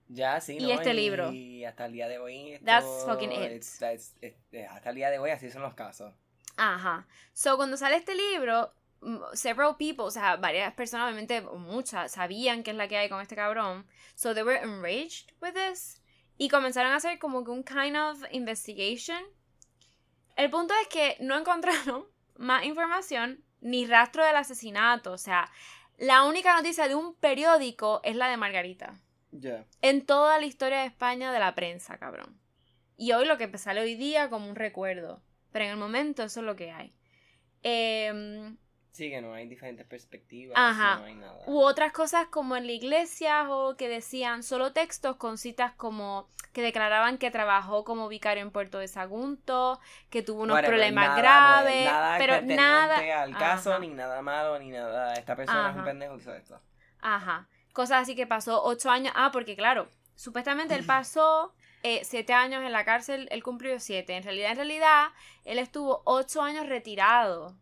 Ya, 0.09 0.40
sí, 0.40 0.57
y 0.59 0.73
este 0.73 0.94
libro. 0.94 1.31
Y 1.33 1.64
hasta 1.64 1.87
el 1.87 1.92
día 1.92 2.09
de 2.09 2.18
hoy. 2.18 2.59
That's 2.64 3.05
fucking 3.05 3.31
it. 3.31 3.62
hasta 4.71 4.90
el 4.90 4.97
día 4.97 5.11
de 5.11 5.18
hoy 5.18 5.31
así 5.31 5.51
son 5.51 5.62
los 5.62 5.75
casos. 5.75 6.14
Ajá. 6.57 7.07
So, 7.35 7.57
cuando 7.57 7.77
sale 7.77 7.97
este 7.97 8.14
libro, 8.14 8.73
several 9.35 9.77
people, 9.77 10.05
o 10.05 10.11
sea, 10.11 10.37
varias 10.37 10.73
personas, 10.75 11.07
obviamente, 11.07 11.40
muchas, 11.42 12.12
sabían 12.12 12.62
qué 12.62 12.71
es 12.73 12.77
la 12.77 12.88
que 12.88 12.97
hay 12.97 13.09
con 13.09 13.21
este 13.21 13.37
cabrón. 13.37 13.87
So 14.14 14.35
they 14.35 14.42
were 14.42 14.61
enraged 14.61 15.33
with 15.40 15.53
this. 15.53 16.03
Y 16.37 16.49
comenzaron 16.49 16.92
a 16.92 16.97
hacer 16.97 17.18
como 17.18 17.44
que 17.44 17.51
un 17.51 17.62
kind 17.62 17.97
of 17.97 18.23
investigation. 18.31 19.23
El 20.37 20.51
punto 20.51 20.75
es 20.83 20.88
que 20.88 21.16
no 21.21 21.37
encontraron 21.38 22.07
más 22.37 22.64
información 22.64 23.44
ni 23.61 23.87
rastro 23.87 24.25
del 24.25 24.37
asesinato. 24.37 25.12
O 25.12 25.18
sea, 25.18 25.51
la 25.99 26.25
única 26.25 26.57
noticia 26.57 26.88
de 26.88 26.94
un 26.94 27.14
periódico 27.14 28.01
es 28.05 28.16
la 28.16 28.29
de 28.29 28.37
Margarita. 28.37 28.94
En 29.83 30.05
toda 30.05 30.38
la 30.38 30.46
historia 30.46 30.81
de 30.81 30.87
España 30.87 31.33
de 31.33 31.38
la 31.38 31.55
prensa, 31.55 31.98
cabrón. 31.98 32.40
Y 32.96 33.12
hoy 33.12 33.27
lo 33.27 33.38
que 33.38 33.57
sale 33.59 33.81
hoy 33.81 33.94
día 33.94 34.31
como 34.31 34.48
un 34.48 34.57
recuerdo. 34.57 35.22
Pero 35.53 35.64
en 35.64 35.70
el 35.72 35.77
momento 35.77 36.22
eso 36.22 36.40
es 36.40 36.46
lo 36.46 36.57
que 36.57 36.70
hay. 36.70 36.94
Eh, 37.62 38.57
Sí, 38.98 39.11
que 39.11 39.20
no 39.20 39.33
hay 39.33 39.46
diferentes 39.46 39.87
perspectivas. 39.87 40.57
Ajá. 40.59 40.96
No 40.96 41.05
hay 41.05 41.14
nada. 41.14 41.38
U 41.46 41.61
otras 41.61 41.92
cosas 41.92 42.27
como 42.27 42.57
en 42.57 42.66
la 42.66 42.72
iglesia 42.72 43.48
o 43.48 43.77
que 43.77 43.88
decían 43.88 44.42
solo 44.42 44.72
textos 44.72 45.14
con 45.14 45.38
citas 45.38 45.72
como 45.74 46.29
que 46.53 46.62
declaraban 46.62 47.16
que 47.16 47.31
trabajó 47.31 47.85
como 47.85 48.09
vicario 48.09 48.42
en 48.42 48.51
Puerto 48.51 48.81
de 48.81 48.88
Sagunto, 48.88 49.79
que 50.11 50.22
tuvo 50.24 50.42
unos 50.42 50.61
problemas 50.62 51.16
graves, 51.16 51.85
nada 51.85 52.18
pero 52.18 52.42
nada 52.42 53.22
al 53.22 53.38
caso, 53.38 53.79
ni 53.79 53.87
nada 53.87 54.20
malo, 54.20 54.59
ni 54.59 54.70
nada. 54.70 55.14
Esta 55.14 55.37
persona 55.37 55.70
es 55.70 55.77
un 55.77 55.85
pendejo 55.85 56.16
que 56.16 56.22
hizo 56.22 56.35
esto. 56.35 56.61
Ajá. 57.01 57.48
Cosas 57.72 58.02
así 58.02 58.14
que 58.14 58.26
pasó 58.26 58.62
ocho 58.64 58.90
años. 58.90 59.12
Ah, 59.16 59.31
porque 59.33 59.57
claro, 59.57 59.88
supuestamente 60.14 60.74
él 60.74 60.85
pasó 60.85 61.54
eh, 61.83 62.00
siete 62.04 62.33
años 62.33 62.64
en 62.64 62.72
la 62.72 62.85
cárcel, 62.85 63.28
él 63.31 63.42
cumplió 63.42 63.78
siete. 63.78 64.16
En 64.16 64.22
realidad, 64.22 64.50
en 64.50 64.57
realidad, 64.57 65.07
él 65.44 65.59
estuvo 65.59 66.02
ocho 66.04 66.42
años 66.42 66.66
retirado 66.66 67.57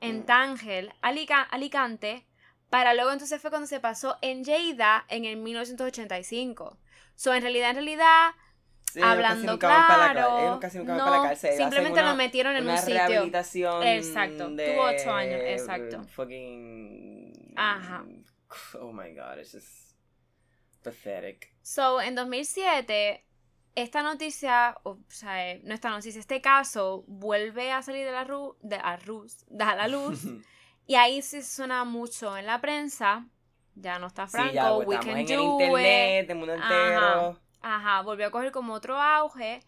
en 0.00 0.20
mm. 0.20 0.24
Tángel, 0.24 0.92
Alicante, 1.00 2.26
para 2.68 2.94
luego 2.94 3.12
entonces 3.12 3.40
fue 3.40 3.50
cuando 3.50 3.68
se 3.68 3.78
pasó 3.78 4.18
en 4.20 4.44
Lleida 4.44 5.04
en 5.08 5.24
el 5.24 5.36
1985. 5.36 6.76
So, 7.14 7.32
en 7.32 7.42
realidad, 7.42 7.70
en 7.70 7.76
realidad, 7.76 8.30
hablando 9.00 9.58
claro, 9.58 10.58
no, 10.84 11.36
simplemente 11.36 12.02
lo 12.02 12.16
metieron 12.16 12.56
en 12.56 12.68
un 12.68 12.76
sitio. 12.78 13.06
Rehabilitación 13.06 13.82
exacto, 13.84 14.48
tuvo 14.48 14.82
ocho 14.82 15.12
años, 15.12 15.40
exacto. 15.44 16.02
Fucking... 16.08 17.52
Ajá. 17.54 18.04
Oh 18.80 18.92
my 18.92 19.12
god, 19.14 19.38
it's 19.38 19.52
just 19.52 19.94
pathetic. 20.82 21.54
So, 21.62 22.00
en 22.00 22.14
2007 22.14 23.24
esta 23.74 24.02
noticia, 24.02 24.76
o 24.84 24.98
sea, 25.08 25.50
eh, 25.50 25.60
no 25.64 25.74
esta 25.74 25.90
noticia, 25.90 26.20
este 26.20 26.40
caso 26.40 27.04
vuelve 27.06 27.72
a 27.72 27.82
salir 27.82 28.06
de 28.06 28.12
la, 28.12 28.24
de, 28.60 28.76
a, 28.76 29.74
la 29.74 29.88
luz 29.88 30.24
y 30.86 30.94
ahí 30.94 31.22
se 31.22 31.42
suena 31.42 31.84
mucho 31.84 32.36
en 32.36 32.46
la 32.46 32.60
prensa. 32.60 33.26
Ya 33.74 33.98
no 33.98 34.06
está 34.06 34.28
Franco, 34.28 34.50
sí, 34.50 34.54
ya, 34.54 34.72
pues, 34.72 34.86
we 34.86 35.10
en 35.10 35.18
internet, 35.18 36.30
el 36.30 36.36
mundo 36.36 36.54
entero. 36.54 37.40
Ajá, 37.60 38.02
volvió 38.02 38.28
a 38.28 38.30
coger 38.30 38.52
como 38.52 38.74
otro 38.74 39.00
auge 39.00 39.60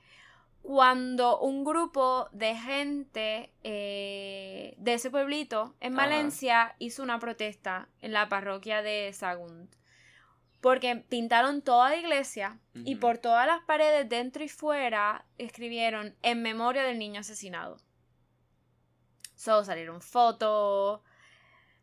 cuando 0.67 1.39
un 1.39 1.65
grupo 1.65 2.29
de 2.33 2.57
gente 2.57 3.55
eh, 3.63 4.75
de 4.79 4.95
ese 4.95 5.13
pueblito 5.13 5.77
en 5.79 5.95
Valencia 5.95 6.75
hizo 6.81 7.05
una 7.05 7.21
protesta 7.21 7.89
en 8.01 8.13
la 8.13 8.29
parroquia 8.29 8.83
de 8.83 9.13
Sagunt 9.13 9.73
porque 10.61 10.97
pintaron 10.97 11.63
toda 11.63 11.91
la 11.91 11.97
iglesia 11.97 12.59
y 12.75 12.97
por 12.97 13.19
todas 13.19 13.47
las 13.47 13.63
paredes 13.63 14.09
dentro 14.09 14.43
y 14.43 14.49
fuera 14.49 15.25
escribieron 15.39 16.17
en 16.23 16.43
memoria 16.43 16.83
del 16.83 16.99
niño 16.99 17.21
asesinado. 17.21 17.77
Solo 19.37 19.63
salieron 19.63 20.01
fotos. 20.01 21.01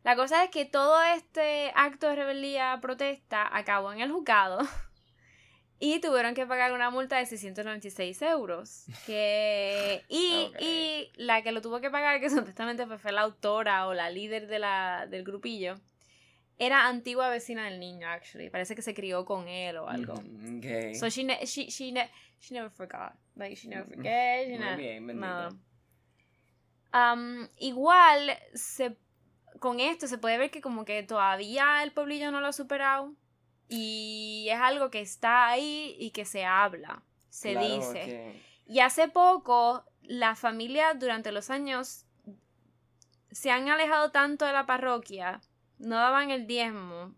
La 0.02 0.14
cosa 0.14 0.44
es 0.44 0.50
que 0.50 0.66
todo 0.66 1.02
este 1.02 1.72
acto 1.74 2.10
de 2.10 2.16
rebeldía, 2.16 2.78
protesta, 2.82 3.48
acabó 3.56 3.94
en 3.94 4.00
el 4.00 4.12
juzgado 4.12 4.58
y 5.80 6.00
tuvieron 6.00 6.34
que 6.34 6.46
pagar 6.46 6.72
una 6.72 6.90
multa 6.90 7.18
de 7.18 7.26
696 7.26 8.22
euros. 8.22 8.86
Que... 9.06 10.02
Y, 10.08 10.50
y 10.60 11.12
la 11.16 11.42
que 11.42 11.52
lo 11.52 11.60
tuvo 11.60 11.80
que 11.80 11.90
pagar, 11.90 12.20
que 12.20 12.30
supuestamente 12.30 12.86
fue 12.98 13.12
la 13.12 13.22
autora 13.22 13.86
o 13.86 13.94
la 13.94 14.10
líder 14.10 14.46
de 14.46 14.58
la, 14.58 15.06
del 15.08 15.24
grupillo, 15.24 15.74
era 16.58 16.86
antigua 16.86 17.28
vecina 17.28 17.64
del 17.64 17.80
niño, 17.80 18.08
actually. 18.08 18.50
Parece 18.50 18.74
que 18.74 18.82
se 18.82 18.94
crió 18.94 19.24
con 19.24 19.48
él 19.48 19.76
o 19.76 19.88
algo. 19.88 20.14
Mm, 20.22 20.58
okay. 20.58 20.94
So 20.94 21.08
she, 21.08 21.26
she, 21.46 21.70
she, 21.70 21.92
she 22.38 22.54
never 22.54 22.70
forgot. 22.70 23.14
Like, 23.34 23.56
she 23.56 23.68
never 23.68 23.86
forget. 23.86 24.48
Muy 24.48 24.76
bien, 24.76 25.06
nada. 25.18 25.50
Um, 26.92 27.48
igual, 27.58 28.38
se, 28.54 28.96
con 29.58 29.80
esto 29.80 30.06
se 30.06 30.18
puede 30.18 30.38
ver 30.38 30.50
que 30.52 30.60
como 30.60 30.84
que 30.84 31.02
todavía 31.02 31.82
el 31.82 31.90
pueblillo 31.90 32.30
no 32.30 32.40
lo 32.40 32.46
ha 32.46 32.52
superado. 32.52 33.12
Y 33.68 34.48
es 34.50 34.58
algo 34.58 34.90
que 34.90 35.00
está 35.00 35.48
ahí 35.48 35.96
y 35.98 36.10
que 36.10 36.24
se 36.24 36.44
habla, 36.44 37.02
se 37.28 37.56
dice. 37.56 38.34
Y 38.66 38.80
hace 38.80 39.08
poco, 39.08 39.84
la 40.02 40.34
familia 40.34 40.94
durante 40.94 41.32
los 41.32 41.50
años 41.50 42.04
se 43.30 43.50
han 43.50 43.68
alejado 43.68 44.10
tanto 44.10 44.44
de 44.44 44.52
la 44.52 44.66
parroquia 44.66 45.40
no 45.78 45.96
daban 45.96 46.30
el 46.30 46.46
diezmo, 46.46 47.14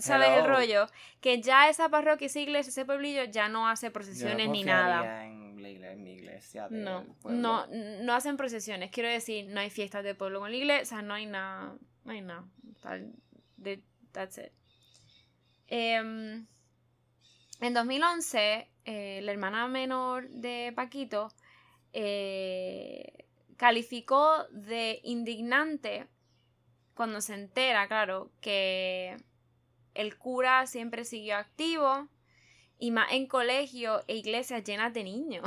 ¿sabes 0.00 0.30
el 0.38 0.46
rollo? 0.46 0.86
Que 1.20 1.40
ya 1.40 1.68
esa 1.68 1.88
parroquia, 1.88 2.26
esa 2.26 2.40
iglesia, 2.40 2.70
ese 2.70 2.84
pueblillo 2.84 3.24
ya 3.24 3.48
no 3.48 3.68
hace 3.68 3.90
procesiones 3.90 4.48
ni 4.48 4.64
nada. 4.64 5.24
En, 5.26 5.40
la, 5.80 5.94
mi 5.94 6.12
iglesia 6.12 6.68
no, 6.70 7.04
no, 7.24 7.66
no 7.66 8.12
hacen 8.12 8.36
procesiones. 8.36 8.90
Quiero 8.90 9.08
decir, 9.08 9.46
no 9.48 9.60
hay 9.60 9.70
fiestas 9.70 10.04
de 10.04 10.14
pueblo 10.14 10.40
con 10.40 10.50
la 10.50 10.56
iglesia, 10.56 11.02
no 11.02 11.14
hay 11.14 11.26
nada, 11.26 11.74
no 12.04 12.12
hay 12.12 12.20
nada. 12.20 12.44
De, 13.56 13.82
that's 14.12 14.38
it. 14.38 14.52
Em, 15.70 16.46
en 17.60 17.74
2011, 17.74 18.68
eh, 18.84 19.20
la 19.22 19.32
hermana 19.32 19.68
menor 19.68 20.28
de 20.30 20.72
Paquito 20.74 21.28
eh, 21.92 23.26
calificó 23.56 24.46
de 24.50 25.00
indignante 25.04 26.08
cuando 26.94 27.20
se 27.20 27.34
entera, 27.34 27.86
claro, 27.86 28.32
que 28.40 29.16
el 29.94 30.18
cura 30.18 30.66
siempre 30.66 31.04
siguió 31.04 31.36
activo 31.36 32.08
y 32.78 32.90
más 32.90 33.12
en 33.12 33.28
colegio 33.28 34.02
e 34.08 34.16
iglesias 34.16 34.64
llenas 34.64 34.92
de 34.92 35.04
niños. 35.04 35.44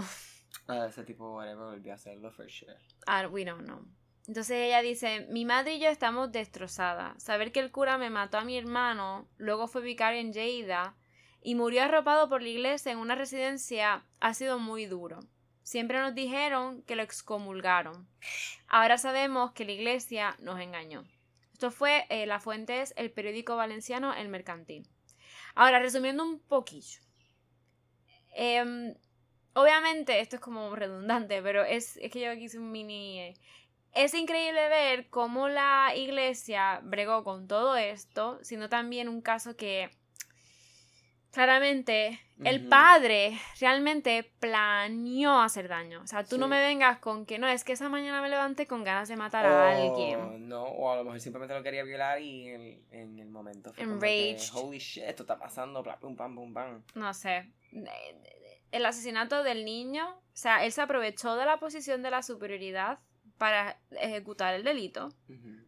Ah, 0.68 0.86
ese 0.88 1.04
tipo 1.04 1.36
whatever 1.36 1.66
volvió 1.66 1.92
a 1.92 1.96
hacerlo 1.96 2.32
for 2.32 2.50
sure. 2.50 2.78
Ah, 3.06 3.28
we 3.28 3.44
don't 3.44 3.66
know. 3.66 3.86
Entonces 4.28 4.58
ella 4.58 4.82
dice, 4.82 5.28
mi 5.30 5.44
madre 5.44 5.76
y 5.76 5.80
yo 5.80 5.90
estamos 5.90 6.32
destrozadas. 6.32 7.22
Saber 7.22 7.52
que 7.52 7.60
el 7.60 7.72
cura 7.72 7.98
me 7.98 8.10
mató 8.10 8.38
a 8.38 8.46
mi 8.46 8.58
hermano, 8.58 9.28
luego 9.38 9.68
fue 9.68 9.82
vicario 9.82 10.22
en 10.22 10.32
Lleida 10.32 10.96
y 11.42 11.56
murió 11.56 11.84
arropado 11.84 12.30
por 12.30 12.42
la 12.42 12.48
iglesia 12.48 12.92
en 12.92 13.00
una 13.00 13.16
residencia 13.16 14.06
ha 14.22 14.34
sido 14.34 14.60
muy 14.60 14.86
duro. 14.86 15.20
Siempre 15.64 16.00
nos 16.00 16.16
dijeron 16.16 16.84
que 16.84 16.96
lo 16.96 17.04
excomulgaron. 17.04 18.08
Ahora 18.68 18.98
sabemos 18.98 19.52
que 19.52 19.66
la 19.66 19.72
iglesia 19.74 20.36
nos 20.40 20.60
engañó. 20.60 21.06
Esto 21.52 21.72
fue, 21.72 22.06
eh, 22.10 22.26
la 22.26 22.40
fuente 22.40 22.82
es 22.82 22.94
el 22.98 23.12
periódico 23.12 23.56
valenciano 23.56 24.14
El 24.14 24.28
Mercantil. 24.30 24.88
Ahora, 25.56 25.80
resumiendo 25.80 26.24
un 26.24 26.40
poquillo. 26.40 27.00
Em, 28.36 28.96
obviamente, 29.54 30.20
esto 30.20 30.38
es 30.38 30.42
como 30.42 30.76
redundante, 30.76 31.42
pero 31.42 31.64
es, 31.64 32.00
que 32.12 32.20
yo 32.22 32.32
aquí 32.32 32.46
hice 32.46 32.60
un 32.60 32.72
mini... 32.72 33.20
Eh, 33.20 33.34
es 33.94 34.14
increíble 34.14 34.70
ver 34.70 35.10
cómo 35.10 35.50
la 35.50 35.94
iglesia 35.96 36.80
bregó 36.84 37.24
con 37.24 37.48
todo 37.48 37.76
esto, 37.76 38.40
sino 38.42 38.70
también 38.70 39.08
un 39.08 39.22
caso 39.22 39.56
que 39.56 39.90
claramente 41.32 42.20
el 42.44 42.68
padre 42.68 43.40
realmente 43.60 44.32
planeó 44.40 45.40
hacer 45.40 45.68
daño. 45.68 46.02
O 46.02 46.08
sea, 46.08 46.24
tú 46.24 46.38
no 46.38 46.48
me 46.48 46.60
vengas 46.60 47.00
con 47.00 47.26
que 47.26 47.40
no, 47.40 47.48
es 47.48 47.64
que 47.64 47.74
esa 47.74 47.90
mañana 47.90 48.22
me 48.22 48.30
levanté 48.30 48.68
con 48.68 48.84
ganas 48.84 49.08
de 49.08 49.16
matar 49.16 49.46
a 49.46 49.72
alguien. 49.72 50.48
No, 50.48 50.64
o 50.64 50.92
a 50.92 50.98
lo 50.98 51.04
mejor 51.04 51.20
simplemente 51.20 51.54
lo 51.54 51.64
quería 51.64 51.84
violar 51.84 52.22
y 52.22 52.48
en, 52.48 53.20
el 53.20 53.30
momento 53.30 53.74
fue 53.74 53.84
Enraged. 53.84 54.54
Holy 54.54 54.80
shit, 54.80 55.04
esto 55.04 55.24
está 55.24 55.38
pasando, 55.38 55.84
pum, 56.00 56.16
pam, 56.16 56.36
pum, 56.36 56.54
pam. 56.54 56.84
No 56.96 57.14
sé. 57.14 57.52
El 58.72 58.86
asesinato 58.86 59.44
del 59.44 59.66
niño, 59.66 60.10
o 60.10 60.36
sea, 60.36 60.66
él 60.66 60.72
se 60.72 60.82
aprovechó 60.82 61.36
de 61.36 61.46
la 61.46 61.58
posición 61.58 62.02
de 62.02 62.12
la 62.12 62.24
superioridad 62.24 63.00
para 63.38 63.80
ejecutar 63.92 64.54
el 64.54 64.64
delito, 64.64 65.10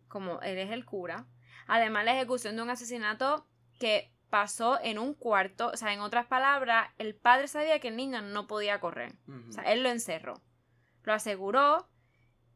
como 0.07 0.41
él 0.41 0.57
es 0.57 0.71
el 0.71 0.85
cura. 0.85 1.25
Además, 1.67 2.05
la 2.05 2.15
ejecución 2.15 2.55
de 2.55 2.61
un 2.61 2.69
asesinato 2.69 3.47
que 3.79 4.11
pasó 4.29 4.79
en 4.81 4.99
un 4.99 5.13
cuarto, 5.13 5.69
o 5.73 5.77
sea, 5.77 5.93
en 5.93 5.99
otras 5.99 6.25
palabras, 6.27 6.89
el 6.97 7.15
padre 7.15 7.47
sabía 7.47 7.79
que 7.79 7.89
el 7.89 7.95
niño 7.95 8.21
no 8.21 8.47
podía 8.47 8.79
correr. 8.79 9.13
O 9.49 9.51
sea, 9.51 9.63
él 9.63 9.83
lo 9.83 9.89
encerró. 9.89 10.41
Lo 11.03 11.13
aseguró 11.13 11.87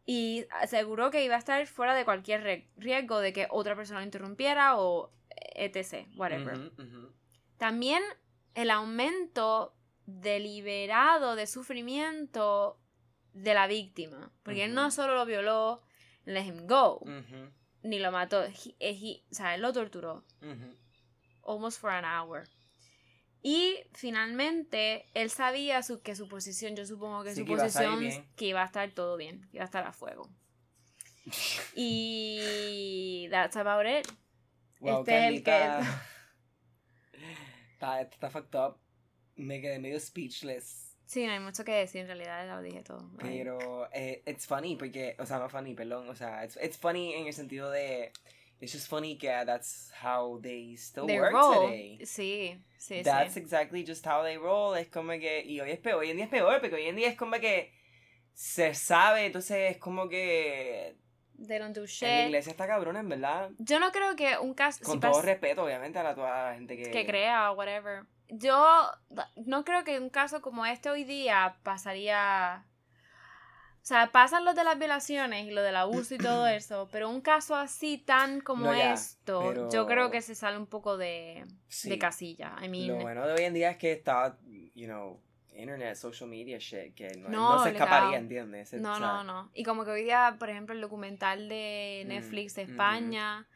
y 0.06 0.46
aseguró 0.52 1.12
que 1.12 1.24
iba 1.24 1.36
a 1.36 1.40
estar 1.40 1.66
fuera 1.68 1.94
de 1.94 2.06
cualquier 2.06 2.68
riesgo 2.78 3.20
de 3.20 3.34
que 3.34 3.48
otra 3.52 3.76
persona 3.76 4.00
lo 4.00 4.06
interrumpiera 4.06 4.78
o 4.78 5.12
etc. 5.56 6.08
Whatever. 6.18 6.72
También 7.58 8.02
el 8.56 8.72
aumento 8.72 9.76
deliberado 10.06 11.36
de 11.36 11.46
sufrimiento 11.46 12.80
de 13.34 13.54
la 13.54 13.68
víctima. 13.68 14.32
Porque 14.44 14.66
él 14.66 14.74
no 14.74 14.92
solo 14.92 15.16
lo 15.16 15.26
violó, 15.26 15.82
let 16.26 16.46
him 16.46 16.68
go. 16.68 17.04
ni 17.84 18.00
lo 18.00 18.12
mató. 18.12 18.44
He, 18.80 19.24
o 19.32 19.34
sea, 19.34 19.56
él 19.56 19.62
lo 19.62 19.74
torturó. 19.74 20.26
Almost 21.44 21.80
for 21.80 21.92
an 21.92 22.06
hour. 22.06 22.48
Y 23.42 23.78
finalmente, 23.94 25.06
él 25.14 25.30
sabía 25.30 25.82
su, 25.82 26.02
que 26.02 26.16
su 26.16 26.28
posición, 26.28 26.76
yo 26.76 26.86
supongo 26.86 27.24
que 27.24 27.34
su 27.34 27.46
posición, 27.46 28.04
que 28.36 28.48
iba 28.48 28.62
a 28.62 28.66
estar 28.66 28.92
todo 28.92 29.16
bien, 29.16 29.48
que 29.50 29.58
iba 29.58 29.64
a 29.64 29.66
estar 29.66 29.86
a 29.86 29.94
fuego. 29.94 30.30
y 31.76 33.28
that's 33.30 33.56
about 33.56 33.86
it. 33.86 34.08
este 34.82 35.18
es 35.18 35.34
el 35.34 35.44
que... 35.44 35.52
está, 37.74 38.02
está 38.02 38.30
fucked 38.30 38.60
up. 38.60 38.78
Me 39.36 39.62
quedé 39.62 39.80
medio 39.80 40.00
speechless. 40.00 40.89
Sí, 41.10 41.26
no 41.26 41.34
hay 41.34 41.40
mucho 41.40 41.66
que 41.66 41.72
decir, 41.72 42.02
en 42.02 42.08
realidad 42.08 42.48
lo 42.48 42.62
dije 42.62 42.84
todo. 42.84 43.10
Pero 43.18 43.90
eh, 43.94 44.22
it's 44.28 44.46
funny 44.46 44.76
porque, 44.76 45.16
o 45.18 45.26
sea, 45.26 45.40
no 45.40 45.50
funny, 45.50 45.74
perdón, 45.74 46.08
o 46.08 46.16
sea, 46.16 46.46
it's, 46.46 46.56
it's 46.62 46.78
funny 46.78 47.16
en 47.16 47.26
el 47.26 47.34
sentido 47.34 47.72
de, 47.72 48.12
it's 48.62 48.72
just 48.72 48.88
funny 48.88 49.18
que 49.18 49.28
that's 49.44 49.92
how 50.04 50.40
they 50.40 50.78
still 50.78 51.06
work 51.06 51.32
today. 51.32 51.98
Sí, 52.06 52.64
sí, 52.78 53.02
That's 53.02 53.38
exactly 53.38 53.84
just 53.84 54.06
how 54.06 54.22
they 54.22 54.38
roll, 54.38 54.78
es 54.78 54.88
como 54.90 55.14
que, 55.14 55.44
y 55.44 55.60
hoy 55.60 55.72
es 55.72 55.80
peor, 55.80 56.02
hoy 56.02 56.12
en 56.12 56.18
día 56.18 56.26
es 56.26 56.32
peor, 56.32 56.60
porque 56.60 56.76
hoy 56.76 56.86
en 56.86 56.96
día 56.96 57.08
es 57.08 57.18
como 57.18 57.40
que 57.40 57.74
se 58.36 58.76
sabe, 58.76 59.26
entonces 59.26 59.72
es 59.72 59.78
como 59.78 60.08
que... 60.10 60.96
They 61.48 61.58
don't 61.58 61.76
do 61.76 61.88
shit. 61.88 62.08
En 62.08 62.18
la 62.18 62.26
iglesia 62.28 62.52
está 62.52 62.68
cabrona, 62.68 63.00
en 63.00 63.10
verdad. 63.10 63.50
Yo 63.58 63.80
no 63.80 63.92
creo 63.92 64.16
que 64.16 64.38
un 64.38 64.54
caso... 64.54 64.86
Con 64.86 65.00
todo 65.00 65.24
respeto, 65.24 65.64
obviamente, 65.64 65.98
a 65.98 66.04
la, 66.04 66.14
toda 66.14 66.50
la 66.50 66.54
gente 66.54 66.78
que... 66.78 66.92
Que 66.92 67.04
crea, 67.08 67.52
whatever 67.52 68.06
yo 68.30 68.92
no 69.46 69.66
creo 69.66 69.84
que 69.84 70.00
un 70.00 70.10
caso 70.10 70.42
como 70.42 70.66
este 70.66 70.90
hoy 70.90 71.04
día 71.04 71.58
pasaría... 71.64 72.66
O 73.82 73.86
sea, 73.90 74.12
pasan 74.12 74.46
los 74.46 74.56
de 74.56 74.64
las 74.64 74.78
violaciones 74.78 75.48
y 75.48 75.52
lo 75.52 75.64
del 75.64 75.76
abuso 75.76 76.14
y 76.14 76.18
todo 76.18 76.48
eso, 76.48 76.90
pero 76.92 77.10
un 77.10 77.22
caso 77.22 77.56
así 77.56 77.98
tan 77.98 78.42
como 78.42 78.72
esto, 78.74 79.70
yo 79.72 79.88
creo 79.88 80.12
que 80.12 80.22
se 80.22 80.36
sale 80.36 80.58
un 80.58 80.68
poco 80.68 80.98
de, 80.98 81.46
de 81.84 81.98
casilla. 81.98 82.56
I 82.62 82.70
mean, 82.70 82.88
lo 82.88 82.98
bueno 82.98 83.26
de 83.26 83.34
hoy 83.34 83.44
en 83.46 83.54
día 83.54 83.72
es 83.72 83.78
que 83.78 83.94
está, 83.94 84.38
you 84.76 84.86
know, 84.86 85.20
internet, 85.54 85.96
social 85.96 86.30
media 86.30 86.58
shit, 86.60 86.94
que 86.94 87.18
no, 87.18 87.64
se 87.64 87.72
escaparía, 87.72 88.18
¿entiendes? 88.18 88.74
No, 88.74 89.00
no, 89.00 89.24
no. 89.24 89.50
Y 89.54 89.64
como 89.64 89.86
que 89.86 89.92
hoy 89.92 90.04
día, 90.04 90.36
por 90.38 90.50
ejemplo, 90.50 90.76
el 90.76 90.82
documental 90.82 91.50
de 91.50 92.04
mm, 92.06 92.10
Netflix 92.10 92.56
de 92.56 92.64
España 92.64 93.48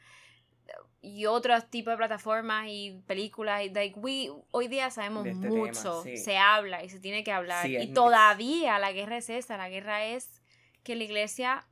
y 1.02 1.26
otros 1.26 1.70
tipos 1.70 1.94
de 1.94 1.98
plataformas 1.98 2.68
y 2.70 3.02
películas. 3.06 3.64
Y, 3.64 3.70
like, 3.70 4.00
we, 4.00 4.30
hoy 4.52 4.68
día 4.68 4.90
sabemos 4.90 5.26
este 5.26 5.50
mucho, 5.50 6.04
se 6.16 6.38
habla 6.38 6.84
y 6.84 6.90
se 6.90 7.00
tiene 7.00 7.24
que 7.24 7.32
hablar. 7.32 7.70
y 7.70 7.94
todavía 7.94 8.80
la 8.80 8.92
guerra 8.92 9.18
es 9.18 9.30
esa, 9.30 9.58
la 9.58 9.70
guerra 9.70 10.06
es 10.06 10.42
que 10.84 10.96
la 10.96 11.04
iglesia 11.04 11.68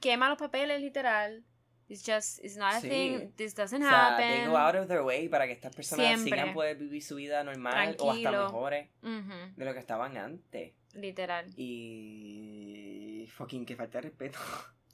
quema 0.00 0.28
los 0.28 0.38
papeles, 0.38 0.80
literal. 0.80 1.44
It's 1.86 2.02
just, 2.02 2.42
it's 2.42 2.56
not 2.56 2.74
a 2.74 2.80
thing, 2.80 3.32
this 3.36 3.54
doesn't 3.54 3.82
o 3.82 3.86
sea, 3.86 4.14
happen. 4.14 4.44
They 4.44 4.46
go 4.46 4.56
out 4.56 4.74
of 4.74 4.88
their 4.88 5.02
way 5.02 5.28
para 5.28 5.46
que 5.46 5.52
estas 5.52 5.74
personas 5.74 6.06
Siempre. 6.06 6.30
sigan 6.30 6.54
poder 6.54 6.78
vivir 6.78 7.02
su 7.02 7.16
vida 7.16 7.44
normal 7.44 7.94
o 7.98 8.10
hasta 8.10 8.30
mejores 8.30 8.88
de 9.02 9.64
lo 9.64 9.74
que 9.74 9.80
estaban 9.80 10.16
antes. 10.16 10.72
Literal. 10.94 11.52
Y 11.56 13.28
fucking 13.36 13.66
que 13.66 13.76
falta 13.76 13.98
de 13.98 14.02
respeto. 14.02 14.38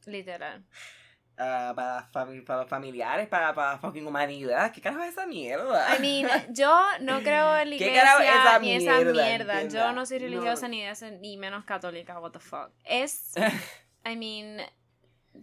Literal. 0.06 0.64
Uh, 1.40 1.74
para, 1.74 2.06
para, 2.12 2.60
los 2.60 2.68
familiares, 2.68 3.26
para, 3.26 3.54
para 3.54 3.78
fucking 3.78 4.06
humanidad. 4.06 4.70
¿Qué 4.72 4.82
carajo 4.82 5.04
es 5.04 5.12
esa 5.12 5.26
mierda? 5.26 5.96
I 5.96 5.98
mean, 5.98 6.28
yo 6.54 6.70
no 7.00 7.22
creo 7.22 7.56
en 7.56 7.70
la 7.70 7.76
iglesia 7.76 8.58
ni 8.60 8.72
esa 8.72 9.00
mierda. 9.00 9.62
Yo 9.62 9.90
no 9.92 10.04
soy 10.04 10.18
religiosa 10.18 10.68
ni, 10.68 10.82
ni 11.20 11.38
menos 11.38 11.64
católica, 11.64 12.20
what 12.20 12.32
the 12.32 12.40
fuck. 12.40 12.72
Es, 12.84 13.32
I 14.04 14.16
mean, 14.16 14.60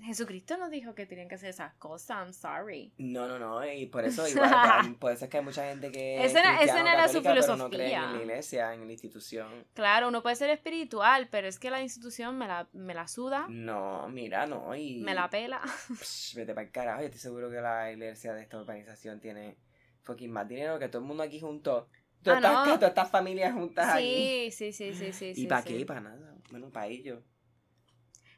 Jesucristo 0.02 0.58
nos 0.58 0.70
dijo 0.70 0.94
que 0.96 1.06
tenían 1.06 1.30
que 1.30 1.36
hacer 1.36 1.50
esas 1.50 1.74
cosas, 1.76 2.18
I'm 2.18 2.34
sorry. 2.34 2.94
No, 2.98 3.28
no, 3.28 3.40
no, 3.40 3.66
y 3.66 3.86
por 3.86 4.04
eso 4.04 4.28
igual, 4.28 4.96
por 5.00 5.12
eso 5.12 5.26
es 5.26 5.32
que 5.32 5.38
hay 5.38 5.44
mucha 5.44 5.66
gente 5.66 5.92
que 5.92 6.24
esa, 6.24 6.62
esa 6.62 6.84
no 6.84 6.90
era 6.90 7.08
su 7.08 7.22
filosofía. 7.22 7.56
no 7.56 7.70
cree 7.70 7.94
en 7.94 8.14
la 8.14 8.22
iglesia, 8.22 8.74
en 8.74 8.86
la 8.86 8.92
institución. 8.92 9.66
Claro, 9.74 10.10
uno 10.10 10.22
puede 10.22 10.36
ser 10.36 10.50
espiritual, 10.50 11.30
pero 11.32 11.48
es 11.48 11.58
que 11.58 11.72
la 11.72 11.82
institución 11.82 12.38
me 12.38 12.48
la, 12.48 12.68
me 12.74 12.94
la 12.94 13.08
suda. 13.08 13.48
No, 13.50 14.08
mira, 14.10 14.46
no, 14.46 14.76
y... 14.76 15.02
Me 15.02 15.14
la 15.14 15.30
pela. 15.30 15.62
vete 16.36 16.54
para 16.54 16.66
el 16.66 16.72
carajo, 16.72 17.00
yo 17.02 17.06
estoy 17.06 17.22
seguro 17.22 17.50
que 17.50 17.62
la 17.62 17.92
iglesia 17.92 18.34
de 18.34 18.42
esta 18.44 18.58
organización 18.58 19.20
tiene 19.20 19.58
fucking 20.04 20.32
más 20.32 20.48
dinero 20.48 20.80
que 20.80 20.90
todo 20.90 21.02
el 21.02 21.08
mundo 21.08 21.24
aquí 21.24 21.40
junto. 21.40 21.90
Todas, 22.24 22.44
ah, 22.44 22.64
estas, 22.64 22.80
todas 22.80 22.90
estas 22.90 23.12
familias 23.12 23.54
juntas 23.54 23.98
sí, 23.98 24.50
Sí, 24.52 24.74
sí, 24.74 24.94
sí, 24.94 25.14
sí, 25.14 25.34
¿Y 25.36 25.46
para 25.48 25.64
qué? 25.64 25.86
Para 25.86 26.02
nada, 26.02 26.36
bueno, 26.50 26.70
para 26.72 26.88
ellos. 26.88 27.24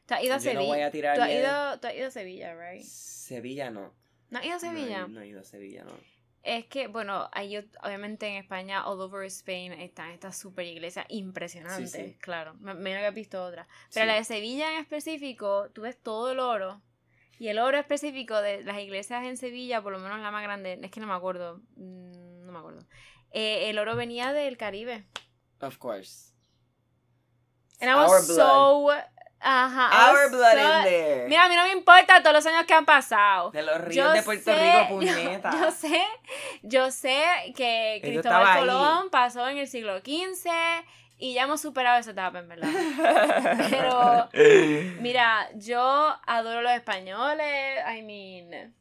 ¿Tú 0.09 0.15
has 0.15 0.23
ido 0.23 0.33
a 0.33 0.39
Sevilla? 0.39 0.61
No 0.61 0.65
voy 0.65 0.81
a 0.81 0.89
tirar 0.89 1.15
¿Tú, 1.15 1.21
has 1.21 1.29
ido, 1.29 1.79
¿Tú 1.79 1.87
has 1.87 1.95
ido 1.95 2.07
a 2.07 2.11
Sevilla, 2.11 2.55
right? 2.55 2.83
Sevilla 2.83 3.69
no. 3.69 3.93
¿No 4.31 4.39
has 4.39 4.45
ido 4.45 4.55
a 4.55 4.59
Sevilla? 4.59 5.07
No, 5.07 5.21
he 5.21 5.27
ido 5.27 5.41
a 5.41 5.43
Sevilla, 5.43 5.83
no. 5.83 5.91
Es 6.41 6.65
que, 6.65 6.87
bueno, 6.87 7.29
hay, 7.31 7.57
obviamente 7.83 8.25
en 8.25 8.37
España, 8.37 8.87
all 8.87 8.99
over 9.01 9.23
Spain, 9.25 9.73
están 9.73 10.09
estas 10.09 10.35
super 10.35 10.65
iglesias 10.65 11.05
impresionantes, 11.09 12.17
claro. 12.17 12.55
Menos 12.55 13.01
que 13.01 13.05
has 13.05 13.13
visto 13.13 13.43
otra. 13.43 13.67
Pero 13.93 14.07
la 14.07 14.15
de 14.15 14.23
Sevilla 14.23 14.73
en 14.73 14.79
específico, 14.79 15.69
tú 15.73 15.83
ves 15.83 16.01
todo 16.01 16.31
el 16.31 16.39
oro. 16.39 16.81
Y 17.37 17.49
el 17.49 17.59
oro 17.59 17.77
específico 17.77 18.41
de 18.41 18.63
las 18.63 18.79
iglesias 18.79 19.23
en 19.25 19.37
Sevilla, 19.37 19.83
por 19.83 19.91
lo 19.91 19.99
menos 19.99 20.19
la 20.21 20.31
más 20.31 20.41
grande, 20.41 20.79
es 20.81 20.89
que 20.89 20.99
no 20.99 21.05
me 21.05 21.13
acuerdo. 21.13 21.61
Mm, 21.75 22.47
no 22.47 22.51
me 22.51 22.57
acuerdo. 22.57 22.83
Eh, 23.29 23.69
el 23.69 23.77
oro 23.77 23.95
venía 23.95 24.33
del 24.33 24.57
Caribe. 24.57 25.05
Of 25.61 25.77
course. 25.77 26.33
And 27.79 27.91
I 27.91 27.95
was 27.95 28.25
so 28.25 28.91
Ajá. 29.41 30.11
Our 30.11 30.29
blood 30.29 30.53
in 30.53 30.83
there. 30.83 31.27
Mira, 31.27 31.45
a 31.45 31.49
mí 31.49 31.55
no 31.55 31.63
me 31.63 31.71
importa 31.71 32.21
todos 32.21 32.33
los 32.33 32.45
años 32.45 32.65
que 32.65 32.73
han 32.73 32.85
pasado. 32.85 33.51
De 33.51 33.63
los 33.63 33.79
ríos 33.81 34.13
de 34.13 34.23
Puerto 34.23 34.51
Rico, 34.53 34.87
puñeta. 34.89 35.51
Yo, 35.51 35.71
sé, 35.71 36.03
yo 36.61 36.91
sé 36.91 37.23
que 37.55 37.99
Cristóbal 38.01 38.59
Colón 38.59 39.09
pasó 39.09 39.47
en 39.47 39.57
el 39.57 39.67
siglo 39.67 39.99
XV 39.99 40.49
y 41.17 41.33
ya 41.33 41.43
hemos 41.43 41.61
superado 41.61 41.99
esa 41.99 42.11
etapa, 42.11 42.39
en 42.39 42.47
verdad. 42.47 42.69
Pero, 43.69 44.29
mira, 45.01 45.49
yo 45.55 46.15
adoro 46.25 46.61
los 46.61 46.71
españoles. 46.71 47.79
I 47.85 48.01
mean. 48.01 48.73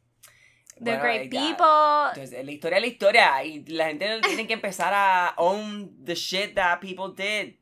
The 0.80 0.96
great 0.98 1.30
people. 1.30 2.10
Entonces, 2.14 2.44
la 2.44 2.52
historia 2.52 2.76
es 2.76 2.82
la 2.82 2.86
historia. 2.86 3.44
Y 3.44 3.64
la 3.66 3.86
gente 3.86 4.20
tiene 4.20 4.46
que 4.46 4.52
empezar 4.52 4.92
a 4.94 5.34
own 5.36 6.04
the 6.04 6.14
shit 6.14 6.54
that 6.54 6.78
people 6.78 7.12
did 7.16 7.54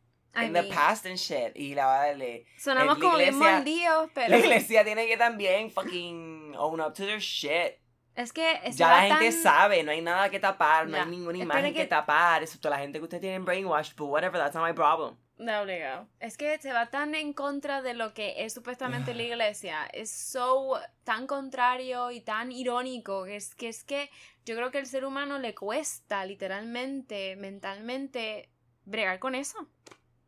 in 0.42 0.52
the 0.52 0.64
past 0.64 1.06
and 1.06 1.16
shit. 1.16 1.56
Y 1.56 1.74
la 1.74 1.86
vale. 1.86 2.46
Sonamos 2.58 2.98
como 2.98 3.16
bien 3.16 3.36
mordidos, 3.36 4.10
pero. 4.14 4.28
La 4.28 4.38
iglesia 4.38 4.84
tiene 4.84 5.06
que 5.06 5.16
también 5.16 5.70
fucking 5.70 6.54
own 6.56 6.80
up 6.80 6.94
to 6.94 7.04
their 7.04 7.20
shit. 7.20 7.78
Es 8.16 8.32
que 8.32 8.58
ya 8.72 8.88
la 8.88 9.02
gente 9.02 9.30
sabe, 9.30 9.82
no 9.82 9.92
hay 9.92 10.00
nada 10.00 10.30
que 10.30 10.40
tapar, 10.40 10.88
no 10.88 10.96
hay 10.96 11.04
ninguna 11.06 11.36
imagen 11.36 11.74
que... 11.74 11.84
tapar, 11.84 12.42
excepto 12.42 12.70
la 12.70 12.78
gente 12.78 12.98
que 12.98 13.04
ustedes 13.04 13.20
tienen 13.20 13.44
brainwashed, 13.44 13.94
but 13.94 14.08
whatever, 14.08 14.40
that's 14.40 14.54
not 14.54 14.66
my 14.66 14.72
problem. 14.72 15.18
No, 15.38 15.60
obligado. 15.60 16.08
Es 16.18 16.38
que 16.38 16.58
se 16.58 16.72
va 16.72 16.86
tan 16.86 17.14
en 17.14 17.34
contra 17.34 17.82
de 17.82 17.92
lo 17.92 18.14
que 18.14 18.44
es 18.44 18.54
supuestamente 18.54 19.14
la 19.14 19.22
iglesia. 19.34 19.86
Es 19.92 20.10
so 20.10 20.80
tan 21.04 21.26
contrario 21.26 22.10
y 22.10 22.22
tan 22.22 22.52
irónico 22.52 23.24
que 23.24 23.36
es 23.36 23.54
que 23.54 23.68
es 23.68 23.84
que 23.84 24.10
yo 24.46 24.56
creo 24.56 24.70
que 24.70 24.78
al 24.78 24.86
ser 24.86 25.04
humano 25.04 25.38
le 25.38 25.54
cuesta 25.54 26.24
literalmente, 26.24 27.36
mentalmente 27.36 28.48
bregar 28.86 29.18
con 29.18 29.34
eso. 29.34 29.68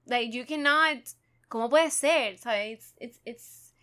Like, 0.08 0.36
you 0.36 0.44
cannot. 0.46 1.04
¿Cómo 1.48 1.68
puede 1.68 1.90
ser? 1.90 2.38
¿Sabes? 2.38 2.94
It's, 2.98 3.20
it's, 3.24 3.74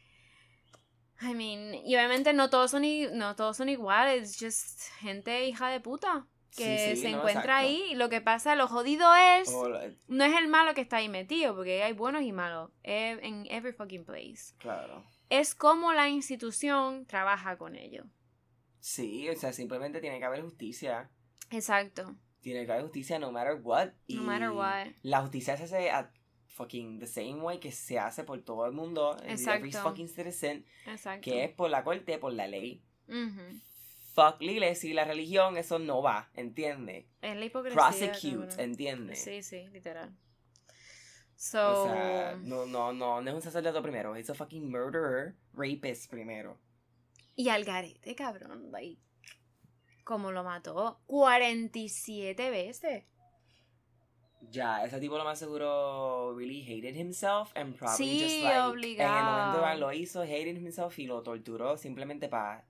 I 1.21 1.33
mean, 1.33 1.73
y 1.73 1.95
obviamente 1.95 2.33
no 2.33 2.49
todos 2.49 2.71
son, 2.71 2.83
no 3.13 3.35
todos 3.35 3.57
son 3.57 3.69
iguales, 3.69 4.37
just 4.39 4.81
gente 4.99 5.47
hija 5.47 5.69
de 5.69 5.79
puta 5.79 6.27
que 6.55 6.95
se 6.95 7.09
encuentra 7.09 7.57
ahí. 7.57 7.83
Y 7.91 7.95
lo 7.95 8.09
que 8.09 8.21
pasa, 8.21 8.55
lo 8.55 8.67
jodido 8.67 9.13
es. 9.15 9.51
No 10.07 10.23
es 10.23 10.37
el 10.37 10.47
malo 10.47 10.73
que 10.73 10.81
está 10.81 10.97
ahí 10.97 11.09
metido, 11.09 11.55
porque 11.55 11.83
hay 11.83 11.93
buenos 11.93 12.23
y 12.23 12.31
malos 12.31 12.71
en 12.83 13.45
every 13.49 13.73
fucking 13.73 14.05
place. 14.05 14.53
Claro. 14.57 15.03
Es 15.29 15.55
como 15.55 15.93
la 15.93 16.07
institución 16.09 17.05
trabaja 17.05 17.57
con 17.57 17.75
ello. 17.75 18.05
Sí, 18.79 19.27
o 19.29 19.35
sea, 19.35 19.51
simplemente 19.51 19.99
tiene 19.99 20.19
que 20.19 20.25
haber 20.25 20.43
justicia. 20.43 21.09
Exacto 21.49 22.15
tiene 22.45 22.63
que 22.63 22.71
haber 22.71 22.83
justicia 22.83 23.17
no 23.17 23.31
matter 23.31 23.59
what. 23.63 23.89
no 24.07 24.21
matter 24.21 24.51
what. 24.51 24.85
La 25.01 25.21
justicia 25.21 25.57
se 25.57 25.63
hace 25.63 25.89
a 25.89 26.11
fucking 26.45 26.99
the 26.99 27.07
same 27.07 27.41
way 27.41 27.59
que 27.59 27.71
se 27.71 27.97
hace 27.97 28.23
por 28.23 28.39
todo 28.43 28.67
el 28.67 28.71
mundo. 28.71 29.17
Exacto. 29.23 29.65
Every 29.65 29.71
fucking 29.71 30.07
citizen. 30.07 30.63
Exacto. 30.85 31.21
Que 31.23 31.45
es 31.45 31.49
por 31.49 31.71
la 31.71 31.83
corte, 31.83 32.19
por 32.19 32.33
la 32.33 32.45
ley. 32.47 32.83
Fuck 34.13 34.41
la 34.41 34.51
iglesia 34.51 34.91
y 34.91 34.93
la 34.93 35.05
religión, 35.05 35.57
eso 35.57 35.79
no 35.79 36.03
va, 36.03 36.29
¿entiendes? 36.35 37.07
Es 37.19 37.35
la 37.35 37.45
hipocresía. 37.45 37.81
Prosecute, 37.81 38.63
¿entiendes? 38.63 39.23
Sí, 39.23 39.41
sí, 39.41 39.67
literal. 39.69 40.15
So... 41.35 41.85
O 41.85 41.85
sea, 41.87 42.37
no, 42.43 42.67
no, 42.67 42.93
no, 42.93 43.21
no 43.23 43.29
es 43.29 43.35
un 43.35 43.41
sacerdote 43.41 43.81
primero, 43.81 44.15
es 44.15 44.29
un 44.29 44.35
fucking 44.35 44.69
murderer, 44.69 45.35
rapist 45.51 46.11
primero. 46.11 46.59
Y 47.35 47.49
al 47.49 47.65
garete, 47.65 48.15
cabrón, 48.15 48.71
like, 48.71 49.01
como 50.05 50.31
lo 50.31 50.43
mató 50.43 51.01
47 51.07 52.49
veces. 52.49 53.03
Ya, 54.51 54.85
ese 54.85 54.99
tipo 54.99 55.17
lo 55.17 55.23
más 55.23 55.39
seguro 55.39 56.33
really 56.37 56.61
hated 56.61 56.95
himself 56.95 57.51
and 57.55 57.75
probably 57.75 58.19
just 58.19 58.43
like 58.43 58.59
obligado. 58.59 59.11
en 59.11 59.17
el 59.17 59.63
momento 59.63 59.79
lo 59.79 59.91
hizo, 59.91 60.21
hated 60.21 60.55
himself 60.55 60.97
y 60.99 61.07
lo 61.07 61.23
torturó 61.23 61.75
simplemente 61.75 62.29
para 62.29 62.63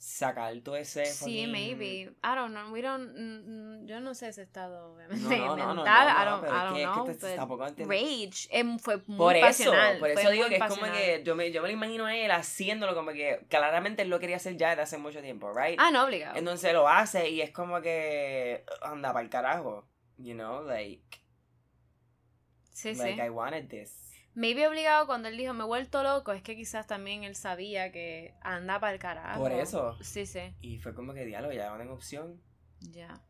sacar 0.00 0.58
todo 0.62 0.76
ese 0.76 1.04
sí 1.04 1.46
maybe. 1.46 2.10
I 2.24 2.34
don't 2.34 2.54
know. 2.54 2.72
We 2.72 2.80
don't 2.80 3.12
mm, 3.14 3.82
mm, 3.82 3.86
yo 3.86 4.00
no 4.00 4.14
sé 4.14 4.28
ese 4.28 4.42
estado 4.42 4.94
obviamente 4.94 5.22
no, 5.22 5.56
no, 5.56 5.56
no, 5.56 5.74
mental. 5.74 6.08
I 6.08 6.24
don't, 6.24 6.44
I 6.46 6.84
don't 6.84 6.94
know 6.94 7.06
que 7.06 7.36
tampoco 7.36 7.66
rage 7.86 8.48
em, 8.50 8.78
fue 8.78 8.96
muy 9.06 9.18
por 9.18 9.36
eso 9.36 9.70
por 9.98 10.08
eso 10.08 10.30
digo 10.30 10.48
que 10.48 10.56
es 10.56 10.64
como 10.64 10.90
que 10.90 11.22
yo 11.22 11.36
me 11.36 11.52
yo 11.52 11.60
me 11.60 11.68
lo 11.68 11.74
imagino 11.74 12.06
a 12.06 12.16
él 12.16 12.30
haciéndolo 12.30 12.94
como 12.94 13.12
que 13.12 13.44
claramente 13.50 14.00
él 14.00 14.08
lo 14.08 14.18
quería 14.18 14.36
hacer 14.36 14.56
ya 14.56 14.70
desde 14.70 14.82
hace 14.82 14.96
mucho 14.96 15.20
tiempo 15.20 15.52
right 15.52 15.78
ah 15.78 15.90
no 15.90 16.04
obligado. 16.04 16.38
Entonces 16.38 16.72
lo 16.72 16.88
hace 16.88 17.28
y 17.28 17.42
es 17.42 17.50
como 17.50 17.82
que 17.82 18.64
anda 18.80 19.12
para 19.12 19.22
el 19.22 19.28
carajo 19.28 19.86
you 20.16 20.32
know 20.32 20.64
like 20.64 21.02
sí 22.72 22.94
like 22.94 23.16
sí 23.16 23.20
I 23.20 23.28
wanted 23.28 23.68
this 23.68 24.09
Maybe 24.34 24.66
obligado 24.68 25.06
cuando 25.06 25.28
él 25.28 25.36
dijo 25.36 25.52
me 25.54 25.64
he 25.64 25.66
vuelto 25.66 26.02
loco, 26.02 26.32
es 26.32 26.42
que 26.42 26.54
quizás 26.54 26.86
también 26.86 27.24
él 27.24 27.34
sabía 27.34 27.90
que 27.90 28.34
anda 28.42 28.78
para 28.78 28.92
el 28.92 28.98
carajo. 28.98 29.40
Por 29.40 29.52
eso. 29.52 29.96
Sí, 30.02 30.24
sí. 30.24 30.54
Y 30.60 30.78
fue 30.78 30.94
como 30.94 31.12
que 31.14 31.24
diálogo, 31.24 31.52
ya 31.52 31.70
no 31.70 31.78
tengo 31.78 31.94
opción. 31.94 32.40
Ya. 32.80 33.20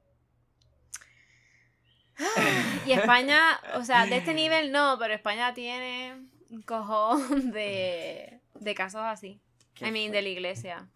y 2.86 2.92
España, 2.92 3.60
o 3.76 3.84
sea, 3.84 4.06
de 4.06 4.18
este 4.18 4.34
nivel 4.34 4.72
no, 4.72 4.96
pero 4.98 5.14
España 5.14 5.54
tiene 5.54 6.28
un 6.50 6.62
cojón 6.62 7.50
de, 7.52 8.40
de 8.54 8.74
casos 8.74 9.02
así. 9.02 9.40
I 9.80 9.90
mean, 9.90 10.12
de 10.12 10.20
la 10.20 10.28
iglesia. 10.28 10.88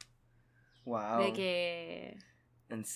Wow. 0.85 1.19
De 1.19 1.33
que... 1.33 2.19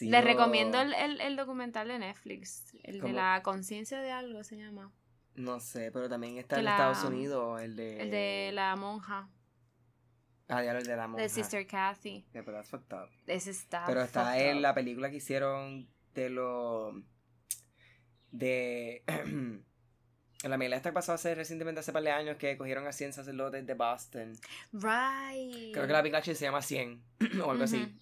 Les 0.00 0.24
recomiendo 0.24 0.80
el, 0.80 1.20
el, 1.20 1.36
documental 1.36 1.86
de 1.88 1.98
Netflix, 2.00 2.74
el 2.82 3.00
de 3.00 3.12
la 3.12 3.42
conciencia 3.44 4.00
de 4.00 4.10
algo 4.10 4.42
se 4.42 4.56
llama. 4.56 4.90
No 5.38 5.60
sé, 5.60 5.90
pero 5.92 6.08
también 6.08 6.36
está 6.36 6.58
en 6.58 6.66
Estados 6.66 7.04
Unidos 7.04 7.62
el 7.62 7.76
de... 7.76 8.02
El 8.02 8.10
de 8.10 8.50
la 8.52 8.74
monja. 8.74 9.28
Ah, 10.48 10.64
ya 10.64 10.72
el 10.72 10.84
de 10.84 10.96
la 10.96 11.06
monja. 11.06 11.22
De 11.22 11.28
Sister 11.28 11.64
Kathy. 11.64 12.26
Yeah, 12.32 12.42
pero 12.44 12.56
that's 12.56 12.70
fucked 12.70 12.92
up. 12.92 13.08
Ese 13.26 13.50
está 13.50 13.84
Pero 13.86 14.02
está 14.02 14.38
en 14.38 14.62
la 14.62 14.74
película 14.74 15.10
que 15.10 15.16
hicieron 15.16 15.88
de 16.14 16.30
lo... 16.30 16.92
De... 18.32 19.04
en 19.06 19.64
la 20.42 20.56
melena 20.56 20.76
esta 20.76 20.90
que 20.90 20.94
pasó 20.94 21.12
hace 21.12 21.34
recientemente 21.36 21.80
hace 21.80 21.92
par 21.92 22.02
de 22.02 22.10
años 22.10 22.36
que 22.36 22.56
cogieron 22.56 22.86
a 22.88 22.92
100 22.92 23.12
sacerdotes 23.12 23.64
de 23.64 23.74
Boston. 23.74 24.32
Right. 24.72 25.72
Creo 25.72 25.86
que 25.86 25.92
la 25.92 26.02
película 26.02 26.22
se 26.22 26.34
llama 26.34 26.62
100 26.62 27.02
o 27.44 27.50
algo 27.52 27.62
así. 27.62 27.96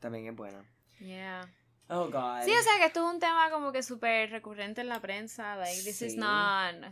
También 0.00 0.26
es 0.26 0.34
buena. 0.34 0.64
Yeah. 1.00 1.46
Oh, 1.88 2.10
God. 2.10 2.44
Sí, 2.44 2.52
o 2.52 2.62
sea 2.62 2.78
que 2.78 2.86
esto 2.86 3.06
es 3.06 3.14
un 3.14 3.20
tema 3.20 3.50
como 3.50 3.72
que 3.72 3.82
súper 3.82 4.30
recurrente 4.30 4.80
en 4.80 4.88
la 4.88 5.00
prensa. 5.00 5.56
Like, 5.56 5.82
this 5.82 6.02
is 6.02 6.16
not. 6.16 6.90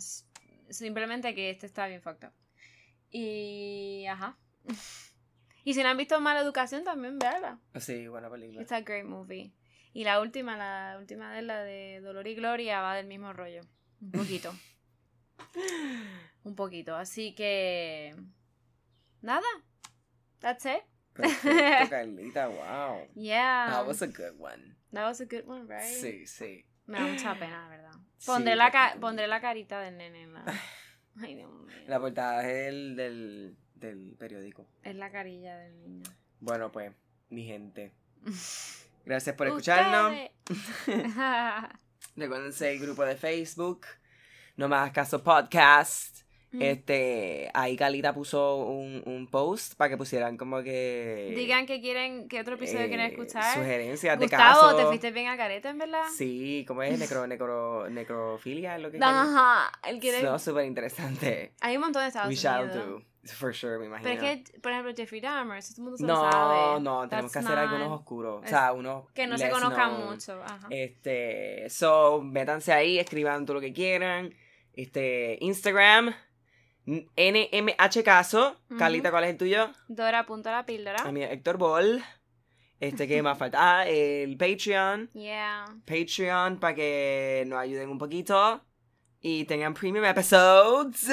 Simplemente 0.68 1.34
que 1.34 1.50
este 1.50 1.66
está 1.66 1.86
bien 1.86 2.02
fucked 2.02 2.28
up. 2.28 2.34
Y. 3.10 4.06
Ajá. 4.06 4.38
y 5.64 5.74
si 5.74 5.82
no 5.82 5.88
han 5.88 5.96
visto 5.96 6.20
Mala 6.20 6.40
Educación, 6.40 6.84
también 6.84 7.18
véala. 7.18 7.58
Sí, 7.78 8.08
buena 8.08 8.30
película. 8.30 8.62
It's 8.62 8.72
a 8.72 8.80
great 8.82 9.04
movie. 9.04 9.52
Y 9.92 10.04
la 10.04 10.20
última, 10.20 10.56
la 10.56 10.96
última 10.98 11.34
de 11.34 11.42
la 11.42 11.64
de 11.64 12.00
Dolor 12.00 12.26
y 12.28 12.34
Gloria, 12.34 12.80
va 12.80 12.94
del 12.94 13.06
mismo 13.06 13.32
rollo. 13.32 13.62
Un 14.00 14.12
poquito. 14.12 14.54
un 16.44 16.54
poquito. 16.54 16.94
Así 16.94 17.34
que. 17.34 18.14
Nada. 19.22 19.48
That's 20.40 20.64
it. 20.66 20.82
Perfecto, 21.20 21.90
Carlita, 21.90 22.48
wow. 22.48 23.06
Yeah. 23.14 23.70
That 23.70 23.86
was 23.86 24.02
a 24.02 24.06
good 24.06 24.38
one. 24.38 24.76
That 24.92 25.04
was 25.04 25.20
a 25.20 25.26
good 25.26 25.46
one, 25.46 25.66
right? 25.68 25.82
Sí, 25.82 26.26
sí. 26.26 26.64
Me 26.86 26.98
da 26.98 27.06
mucha 27.06 27.34
pena, 27.34 27.68
¿verdad? 27.68 27.92
Pondré, 28.26 28.56
la, 28.56 28.96
pondré 29.00 29.26
la 29.26 29.40
carita 29.40 29.80
del 29.80 29.96
nene 29.96 30.22
en 30.22 30.34
la... 30.34 30.44
Ay, 31.22 31.36
Dios 31.36 31.50
mío. 31.52 31.76
La 31.86 32.00
portada 32.00 32.48
es 32.48 32.68
el 32.68 32.96
del, 32.96 33.56
del 33.74 34.16
periódico. 34.18 34.66
Es 34.82 34.96
la 34.96 35.10
carilla 35.10 35.56
del 35.56 35.80
niño. 35.80 36.10
Bueno, 36.40 36.72
pues, 36.72 36.92
mi 37.28 37.44
gente. 37.44 37.92
Gracias 39.04 39.36
por 39.36 39.46
escucharnos. 39.46 40.16
Recuerden 42.16 42.52
el 42.60 42.78
grupo 42.80 43.04
de 43.04 43.16
Facebook. 43.16 43.86
No 44.56 44.68
más 44.68 44.90
caso 44.92 45.22
podcast. 45.22 46.29
Este, 46.58 47.48
ahí 47.54 47.76
Calita 47.76 48.12
puso 48.12 48.56
un, 48.56 49.02
un 49.06 49.28
post 49.28 49.74
para 49.74 49.90
que 49.90 49.96
pusieran 49.96 50.36
como 50.36 50.62
que... 50.62 51.32
Digan 51.36 51.64
que 51.64 51.80
quieren, 51.80 52.28
que 52.28 52.40
otro 52.40 52.56
episodio 52.56 52.88
quieren 52.88 53.06
eh, 53.06 53.10
escuchar. 53.10 53.54
Sugerencias 53.54 54.18
de 54.18 54.26
Gustavo, 54.26 54.74
¿te 54.74 54.84
fuiste 54.86 55.12
bien 55.12 55.28
a 55.28 55.36
careta, 55.36 55.70
en 55.70 55.78
verdad? 55.78 56.04
Sí, 56.16 56.64
como 56.66 56.82
es? 56.82 56.98
Necro, 56.98 57.26
necro, 57.26 57.88
necrofilia, 57.88 58.78
lo 58.78 58.90
que 58.90 58.98
Ajá, 59.00 59.70
él 59.88 60.00
quiere... 60.00 60.22
No, 60.22 60.38
súper 60.38 60.64
interesante. 60.64 61.52
Hay 61.60 61.76
un 61.76 61.82
montón 61.82 62.02
de 62.02 62.08
Estados 62.08 62.28
We 62.28 62.34
shall 62.34 62.68
do. 62.68 63.02
For 63.26 63.54
sure, 63.54 63.78
me 63.78 63.86
imagino. 63.86 64.08
Pero 64.10 64.26
es 64.26 64.50
que, 64.50 64.60
por 64.60 64.72
ejemplo, 64.72 64.94
Jeffrey 64.96 65.20
Dahmer, 65.20 65.62
todo 65.62 65.74
el 65.76 65.82
mundo 65.82 65.96
se 65.98 66.04
no, 66.04 66.24
lo 66.24 66.32
sabe. 66.32 66.54
No, 66.56 66.80
no, 66.80 67.08
tenemos 67.08 67.30
que 67.30 67.38
hacer 67.38 67.58
algunos 67.58 67.92
oscuros. 68.00 68.42
O 68.42 68.48
sea, 68.48 68.72
unos. 68.72 69.10
Que 69.12 69.26
no 69.26 69.36
se 69.36 69.50
conozcan 69.50 70.06
mucho. 70.06 70.42
Ajá. 70.42 70.66
Este. 70.70 71.68
So, 71.68 72.22
métanse 72.22 72.72
ahí, 72.72 72.98
escriban 72.98 73.44
todo 73.44 73.56
lo 73.56 73.60
que 73.60 73.74
quieran. 73.74 74.34
Este. 74.72 75.36
Instagram. 75.42 76.14
NMH 77.16 78.02
Caso. 78.04 78.56
Carlita, 78.78 79.10
¿cuál 79.10 79.24
es 79.24 79.30
el 79.30 79.36
tuyo? 79.36 79.70
Dora 79.88 80.26
punto 80.26 80.50
la 80.50 80.66
píldora. 80.66 81.02
A 81.02 81.12
mí 81.12 81.22
Héctor 81.22 81.58
Ball. 81.58 82.02
Este, 82.80 83.06
¿qué 83.06 83.22
más 83.22 83.36
falta? 83.36 83.80
Ah, 83.80 83.86
el 83.86 84.36
Patreon. 84.36 85.10
Yeah. 85.12 85.66
Patreon 85.86 86.58
para 86.58 86.74
que 86.74 87.44
nos 87.46 87.58
ayuden 87.58 87.90
un 87.90 87.98
poquito 87.98 88.64
y 89.20 89.44
tengan 89.44 89.74
premium 89.74 90.04
episodes. 90.04 91.10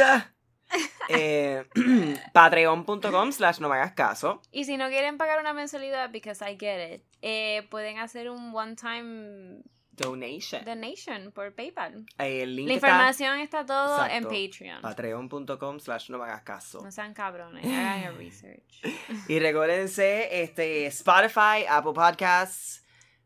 eh, 1.09 1.65
Patreon.com 2.33 3.31
slash 3.31 3.59
no 3.59 3.69
me 3.69 3.75
hagas 3.75 3.93
caso. 3.93 4.41
Y 4.51 4.63
si 4.63 4.77
no 4.77 4.87
quieren 4.87 5.17
pagar 5.17 5.39
una 5.39 5.53
mensualidad, 5.53 6.09
because 6.09 6.43
I 6.43 6.57
get 6.57 6.95
it, 6.95 7.03
eh, 7.21 7.67
pueden 7.69 7.99
hacer 7.99 8.29
un 8.29 8.55
one 8.55 8.75
time 8.75 9.61
Donation. 9.97 10.63
Donation 10.63 11.31
por 11.31 11.53
PayPal. 11.55 12.05
El 12.19 12.55
link 12.55 12.67
La 12.67 12.73
información 12.75 13.39
está, 13.39 13.65
todo 13.65 14.05
en 14.05 14.23
Patreon. 14.23 14.81
Patreon.com 14.81 15.79
slash 15.79 16.09
no 16.09 16.19
me 16.19 16.25
hagas 16.25 16.43
caso. 16.43 16.81
No 16.83 16.91
sean 16.91 17.13
cabrones, 17.13 17.65
hagan 17.65 18.03
el 18.03 18.17
research. 18.17 18.81
y 19.27 19.39
recuérdense, 19.39 20.43
este, 20.43 20.85
Spotify, 20.87 21.65
Apple 21.67 21.93
Podcasts, 21.93 22.83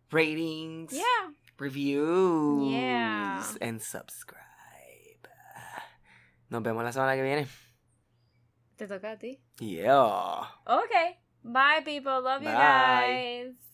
ratings, 0.10 0.94
yeah. 0.94 1.04
reviews, 1.58 2.72
yeah. 2.72 3.44
and 3.60 3.82
subscribe. 3.82 4.40
Nos 6.50 6.64
vemos 6.64 6.84
la 6.84 6.92
semana 6.92 7.16
que 7.16 7.24
viene. 7.24 7.48
¿Te 8.78 8.88
toca 8.88 9.12
a 9.12 9.18
ti? 9.18 9.40
Yeah. 9.60 10.42
Okay. 10.66 11.20
Bye, 11.44 11.82
people. 11.84 12.22
Love 12.22 12.44
you 12.44 12.50
guys. 12.50 13.71